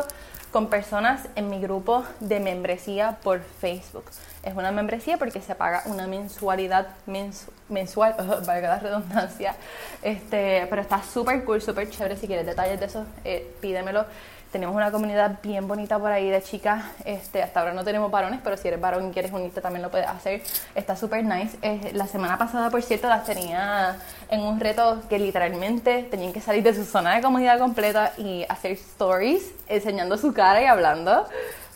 con 0.52 0.68
personas 0.68 1.28
en 1.36 1.48
mi 1.50 1.60
grupo 1.60 2.04
de 2.20 2.40
membresía 2.40 3.18
por 3.22 3.40
Facebook. 3.60 4.04
Es 4.42 4.54
una 4.54 4.72
membresía 4.72 5.18
porque 5.18 5.40
se 5.40 5.54
paga 5.54 5.82
una 5.86 6.06
mensualidad 6.06 6.88
mensual, 7.06 8.14
valga 8.46 8.68
la 8.68 8.78
redundancia, 8.78 9.54
este, 10.02 10.66
pero 10.70 10.80
está 10.80 11.02
súper 11.02 11.44
cool, 11.44 11.60
súper 11.60 11.90
chévere. 11.90 12.16
Si 12.16 12.26
quieres 12.26 12.46
detalles 12.46 12.80
de 12.80 12.86
eso, 12.86 13.04
eh, 13.24 13.54
pídemelo. 13.60 14.06
Tenemos 14.52 14.74
una 14.74 14.90
comunidad 14.90 15.40
bien 15.42 15.68
bonita 15.68 15.98
por 15.98 16.10
ahí 16.10 16.30
de 16.30 16.42
chicas. 16.42 16.82
Este, 17.04 17.42
hasta 17.42 17.60
ahora 17.60 17.74
no 17.74 17.84
tenemos 17.84 18.10
varones, 18.10 18.40
pero 18.42 18.56
si 18.56 18.68
eres 18.68 18.80
varón 18.80 19.08
y 19.08 19.12
quieres 19.12 19.30
unirte 19.32 19.60
también 19.60 19.82
lo 19.82 19.90
puedes 19.90 20.06
hacer. 20.06 20.42
Está 20.74 20.96
súper 20.96 21.22
nice. 21.24 21.58
la 21.92 22.06
semana 22.06 22.38
pasada, 22.38 22.70
por 22.70 22.82
cierto, 22.82 23.08
las 23.08 23.24
tenía 23.24 23.96
en 24.30 24.40
un 24.40 24.58
reto 24.58 25.02
que 25.10 25.18
literalmente 25.18 26.04
tenían 26.04 26.32
que 26.32 26.40
salir 26.40 26.62
de 26.62 26.74
su 26.74 26.84
zona 26.84 27.14
de 27.14 27.20
comodidad 27.20 27.58
completa 27.58 28.12
y 28.16 28.46
hacer 28.48 28.72
stories 28.72 29.52
enseñando 29.68 30.16
su 30.16 30.32
cara 30.32 30.62
y 30.62 30.64
hablando 30.66 31.26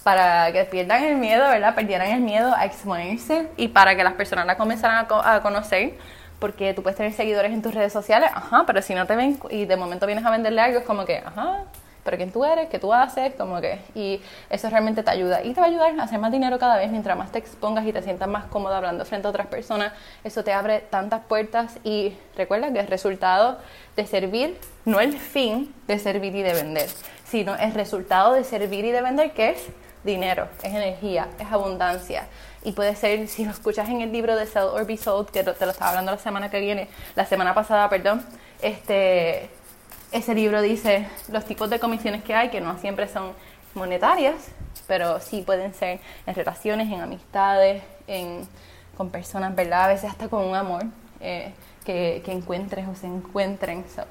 para 0.03 0.51
que 0.53 0.65
pierdan 0.65 1.05
el 1.05 1.17
miedo, 1.17 1.49
¿verdad? 1.49 1.75
Perdieran 1.75 2.09
el 2.09 2.21
miedo 2.21 2.55
a 2.57 2.65
exponerse 2.65 3.49
y 3.59 3.69
para 3.69 3.95
que 3.97 4.03
las 4.03 4.15
personas 4.15 4.47
la 4.47 4.57
comenzaran 4.57 5.07
a, 5.09 5.35
a 5.35 5.43
conocer 5.43 5.95
porque 6.39 6.75
tú 6.75 6.83
puedes 6.83 6.97
tener 6.97 7.13
seguidores 7.13 7.53
en 7.53 7.63
tus 7.63 7.73
redes 7.73 7.93
sociales, 7.93 8.31
ajá, 8.35 8.65
pero 8.67 8.83
si 8.83 8.95
no 8.95 9.07
te 9.07 9.15
ven 9.15 9.39
y 9.51 9.65
de 9.65 9.77
momento 9.77 10.07
vienes 10.07 10.25
a 10.25 10.31
venderle 10.31 10.61
algo, 10.61 10.81
es 10.81 10.85
como 10.85 11.05
que, 11.05 11.19
ajá, 11.19 11.61
pero 12.05 12.17
quién 12.17 12.33
tú 12.33 12.45
eres, 12.45 12.69
qué 12.69 12.79
tú 12.79 12.93
haces, 12.93 13.35
como 13.35 13.61
que, 13.61 13.81
y 13.95 14.21
eso 14.51 14.69
realmente 14.71 15.03
te 15.03 15.11
ayuda. 15.11 15.43
Y 15.43 15.55
te 15.55 15.61
va 15.61 15.67
a 15.67 15.71
ayudar 15.71 15.99
a 15.99 16.03
hacer 16.03 16.19
más 16.19 16.33
dinero 16.33 16.59
cada 16.59 16.77
vez, 16.77 16.91
mientras 16.91 17.17
más 17.17 17.31
te 17.31 17.39
expongas 17.39 17.87
y 17.87 17.93
te 17.93 18.03
sientas 18.03 18.29
más 18.29 18.45
cómoda 18.47 18.79
hablando 18.79 19.05
frente 19.05 19.27
a 19.27 19.31
otras 19.31 19.47
personas, 19.47 19.93
eso 20.25 20.43
te 20.45 20.53
abre 20.53 20.81
tantas 20.81 21.25
puertas 21.25 21.79
y 21.85 22.17
recuerda 22.37 22.73
que 22.73 22.81
el 22.81 22.89
resultado 22.89 23.59
de 23.97 24.07
servir, 24.07 24.59
no 24.85 25.01
el 25.01 25.13
fin 25.13 25.75
de 25.87 25.99
servir 25.99 26.35
y 26.35 26.43
de 26.43 26.55
vender, 26.55 26.89
sino 27.25 27.55
el 27.57 27.73
resultado 27.75 28.35
de 28.35 28.45
servir 28.45 28.85
y 28.85 28.91
de 28.91 29.03
vender, 29.03 29.33
que 29.33 29.51
es 29.51 29.69
dinero, 30.05 30.49
es 30.63 30.75
energía, 30.75 31.29
es 31.39 31.51
abundancia. 31.51 32.27
Y 32.65 32.73
puede 32.73 32.95
ser, 32.97 33.29
si 33.29 33.45
lo 33.45 33.51
escuchas 33.51 33.89
en 33.89 34.01
el 34.01 34.13
libro 34.13 34.37
de 34.37 34.47
Sell 34.47 34.65
or 34.65 34.87
Be 34.87 34.97
Sold, 34.97 35.31
que 35.31 35.43
te 35.43 35.67
lo 35.67 35.73
estaba 35.73 35.91
hablando 35.91 36.13
la 36.13 36.19
semana 36.19 36.51
que 36.51 36.61
viene, 36.61 36.89
la 37.15 37.25
semana 37.25 37.55
pasada, 37.55 37.89
perdón, 37.89 38.25
este 38.61 39.51
ese 40.13 40.35
libro 40.35 40.61
dice 40.61 41.09
los 41.29 41.45
tipos 41.45 41.71
de 41.71 41.79
comisiones 41.79 42.23
que 42.23 42.35
hay, 42.35 42.51
que 42.51 42.61
no 42.61 42.79
siempre 42.79 43.09
son 43.09 43.33
monetarias, 43.75 44.35
pero 44.87 45.21
sí 45.21 45.43
pueden 45.43 45.75
ser 45.75 46.01
en 46.27 46.35
relaciones, 46.35 46.91
en 46.91 47.01
amistades, 47.01 47.83
en, 48.07 48.47
con 48.97 49.11
personas, 49.11 49.55
¿verdad? 49.55 49.85
A 49.85 49.89
veces 49.89 50.11
hasta 50.11 50.29
con 50.29 50.45
un 50.45 50.55
amor. 50.55 50.85
Eh, 51.21 51.53
que, 51.83 52.23
encuentres 52.27 52.87
o 52.89 52.95
se 52.95 53.07
encuentren. 53.07 53.85
So, 53.95 54.03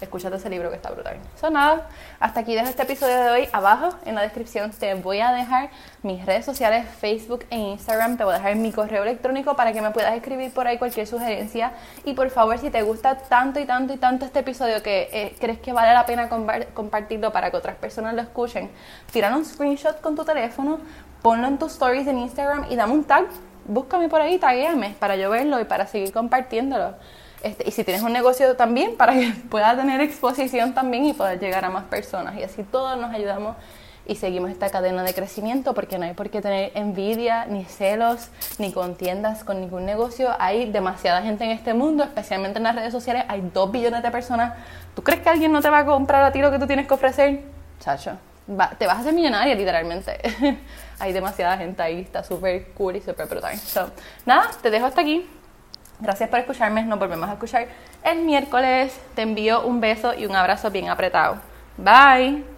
escúchate 0.00 0.36
ese 0.36 0.50
libro 0.50 0.70
que 0.70 0.76
está 0.76 0.90
brutal. 0.90 1.18
So, 1.40 1.50
nada, 1.50 1.88
hasta 2.20 2.40
aquí 2.40 2.54
dejo 2.54 2.68
este 2.68 2.82
episodio 2.82 3.16
de 3.16 3.30
hoy. 3.30 3.48
Abajo 3.52 3.96
en 4.04 4.14
la 4.14 4.22
descripción 4.22 4.70
te 4.70 4.94
voy 4.94 5.20
a 5.20 5.32
dejar 5.32 5.70
mis 6.02 6.24
redes 6.26 6.44
sociales, 6.44 6.86
Facebook 7.00 7.46
e 7.50 7.56
Instagram. 7.56 8.16
Te 8.16 8.24
voy 8.24 8.34
a 8.34 8.38
dejar 8.38 8.56
mi 8.56 8.72
correo 8.72 9.02
electrónico 9.02 9.56
para 9.56 9.72
que 9.72 9.80
me 9.80 9.90
puedas 9.90 10.14
escribir 10.14 10.52
por 10.52 10.66
ahí 10.66 10.78
cualquier 10.78 11.06
sugerencia. 11.06 11.72
Y 12.04 12.14
por 12.14 12.30
favor, 12.30 12.58
si 12.58 12.70
te 12.70 12.82
gusta 12.82 13.16
tanto 13.16 13.60
y 13.60 13.64
tanto 13.64 13.94
y 13.94 13.96
tanto 13.96 14.24
este 14.24 14.40
episodio 14.40 14.82
que 14.82 15.08
eh, 15.12 15.36
crees 15.40 15.58
que 15.58 15.72
vale 15.72 15.92
la 15.92 16.06
pena 16.06 16.28
compartirlo 16.28 17.32
para 17.32 17.50
que 17.50 17.56
otras 17.56 17.76
personas 17.76 18.14
lo 18.14 18.22
escuchen, 18.22 18.70
tira 19.12 19.34
un 19.34 19.44
screenshot 19.44 20.00
con 20.00 20.14
tu 20.14 20.24
teléfono, 20.24 20.78
ponlo 21.22 21.46
en 21.46 21.58
tus 21.58 21.72
stories 21.72 22.06
en 22.06 22.18
Instagram 22.18 22.66
y 22.70 22.76
dame 22.76 22.92
un 22.92 23.04
tag 23.04 23.26
búscame 23.66 24.08
por 24.08 24.20
ahí, 24.20 24.38
taguéame 24.38 24.94
para 24.98 25.16
yo 25.16 25.30
verlo 25.30 25.60
y 25.60 25.64
para 25.64 25.86
seguir 25.86 26.12
compartiéndolo. 26.12 26.94
Este, 27.42 27.68
y 27.68 27.72
si 27.72 27.84
tienes 27.84 28.02
un 28.02 28.12
negocio 28.12 28.56
también, 28.56 28.96
para 28.96 29.12
que 29.12 29.32
pueda 29.50 29.76
tener 29.76 30.00
exposición 30.00 30.72
también 30.72 31.04
y 31.04 31.12
poder 31.12 31.38
llegar 31.38 31.64
a 31.64 31.70
más 31.70 31.84
personas. 31.84 32.36
Y 32.36 32.42
así 32.42 32.62
todos 32.62 32.98
nos 32.98 33.12
ayudamos 33.12 33.56
y 34.06 34.16
seguimos 34.16 34.50
esta 34.50 34.70
cadena 34.70 35.02
de 35.02 35.14
crecimiento 35.14 35.74
porque 35.74 35.98
no 35.98 36.04
hay 36.04 36.14
por 36.14 36.30
qué 36.30 36.40
tener 36.40 36.72
envidia, 36.74 37.46
ni 37.46 37.64
celos, 37.64 38.28
ni 38.58 38.72
contiendas 38.72 39.44
con 39.44 39.60
ningún 39.60 39.84
negocio. 39.84 40.30
Hay 40.38 40.70
demasiada 40.70 41.22
gente 41.22 41.44
en 41.44 41.50
este 41.50 41.74
mundo, 41.74 42.04
especialmente 42.04 42.58
en 42.58 42.64
las 42.64 42.74
redes 42.74 42.92
sociales. 42.92 43.24
Hay 43.28 43.42
dos 43.52 43.70
billones 43.70 44.02
de 44.02 44.10
personas. 44.10 44.54
¿Tú 44.94 45.02
crees 45.02 45.20
que 45.20 45.28
alguien 45.28 45.52
no 45.52 45.62
te 45.62 45.70
va 45.70 45.78
a 45.80 45.86
comprar 45.86 46.22
a 46.24 46.32
ti 46.32 46.40
lo 46.40 46.50
que 46.50 46.58
tú 46.58 46.66
tienes 46.66 46.86
que 46.86 46.94
ofrecer? 46.94 47.42
Chacho, 47.80 48.18
te 48.78 48.86
vas 48.86 48.96
a 48.96 49.00
hacer 49.00 49.12
millonaria 49.12 49.54
literalmente. 49.54 50.18
Hay 50.98 51.12
demasiada 51.12 51.56
gente 51.56 51.82
ahí, 51.82 52.00
está 52.02 52.22
súper 52.22 52.68
cool 52.72 52.96
y 52.96 53.00
súper 53.00 53.26
brutal. 53.26 53.56
So, 53.58 53.90
nada, 54.26 54.50
te 54.62 54.70
dejo 54.70 54.86
hasta 54.86 55.00
aquí. 55.00 55.26
Gracias 56.00 56.28
por 56.28 56.38
escucharme, 56.40 56.82
nos 56.82 56.98
volvemos 56.98 57.28
a 57.28 57.34
escuchar 57.34 57.68
el 58.02 58.18
miércoles. 58.22 58.98
Te 59.14 59.22
envío 59.22 59.66
un 59.66 59.80
beso 59.80 60.14
y 60.14 60.26
un 60.26 60.36
abrazo 60.36 60.70
bien 60.70 60.88
apretado. 60.88 61.38
Bye. 61.76 62.53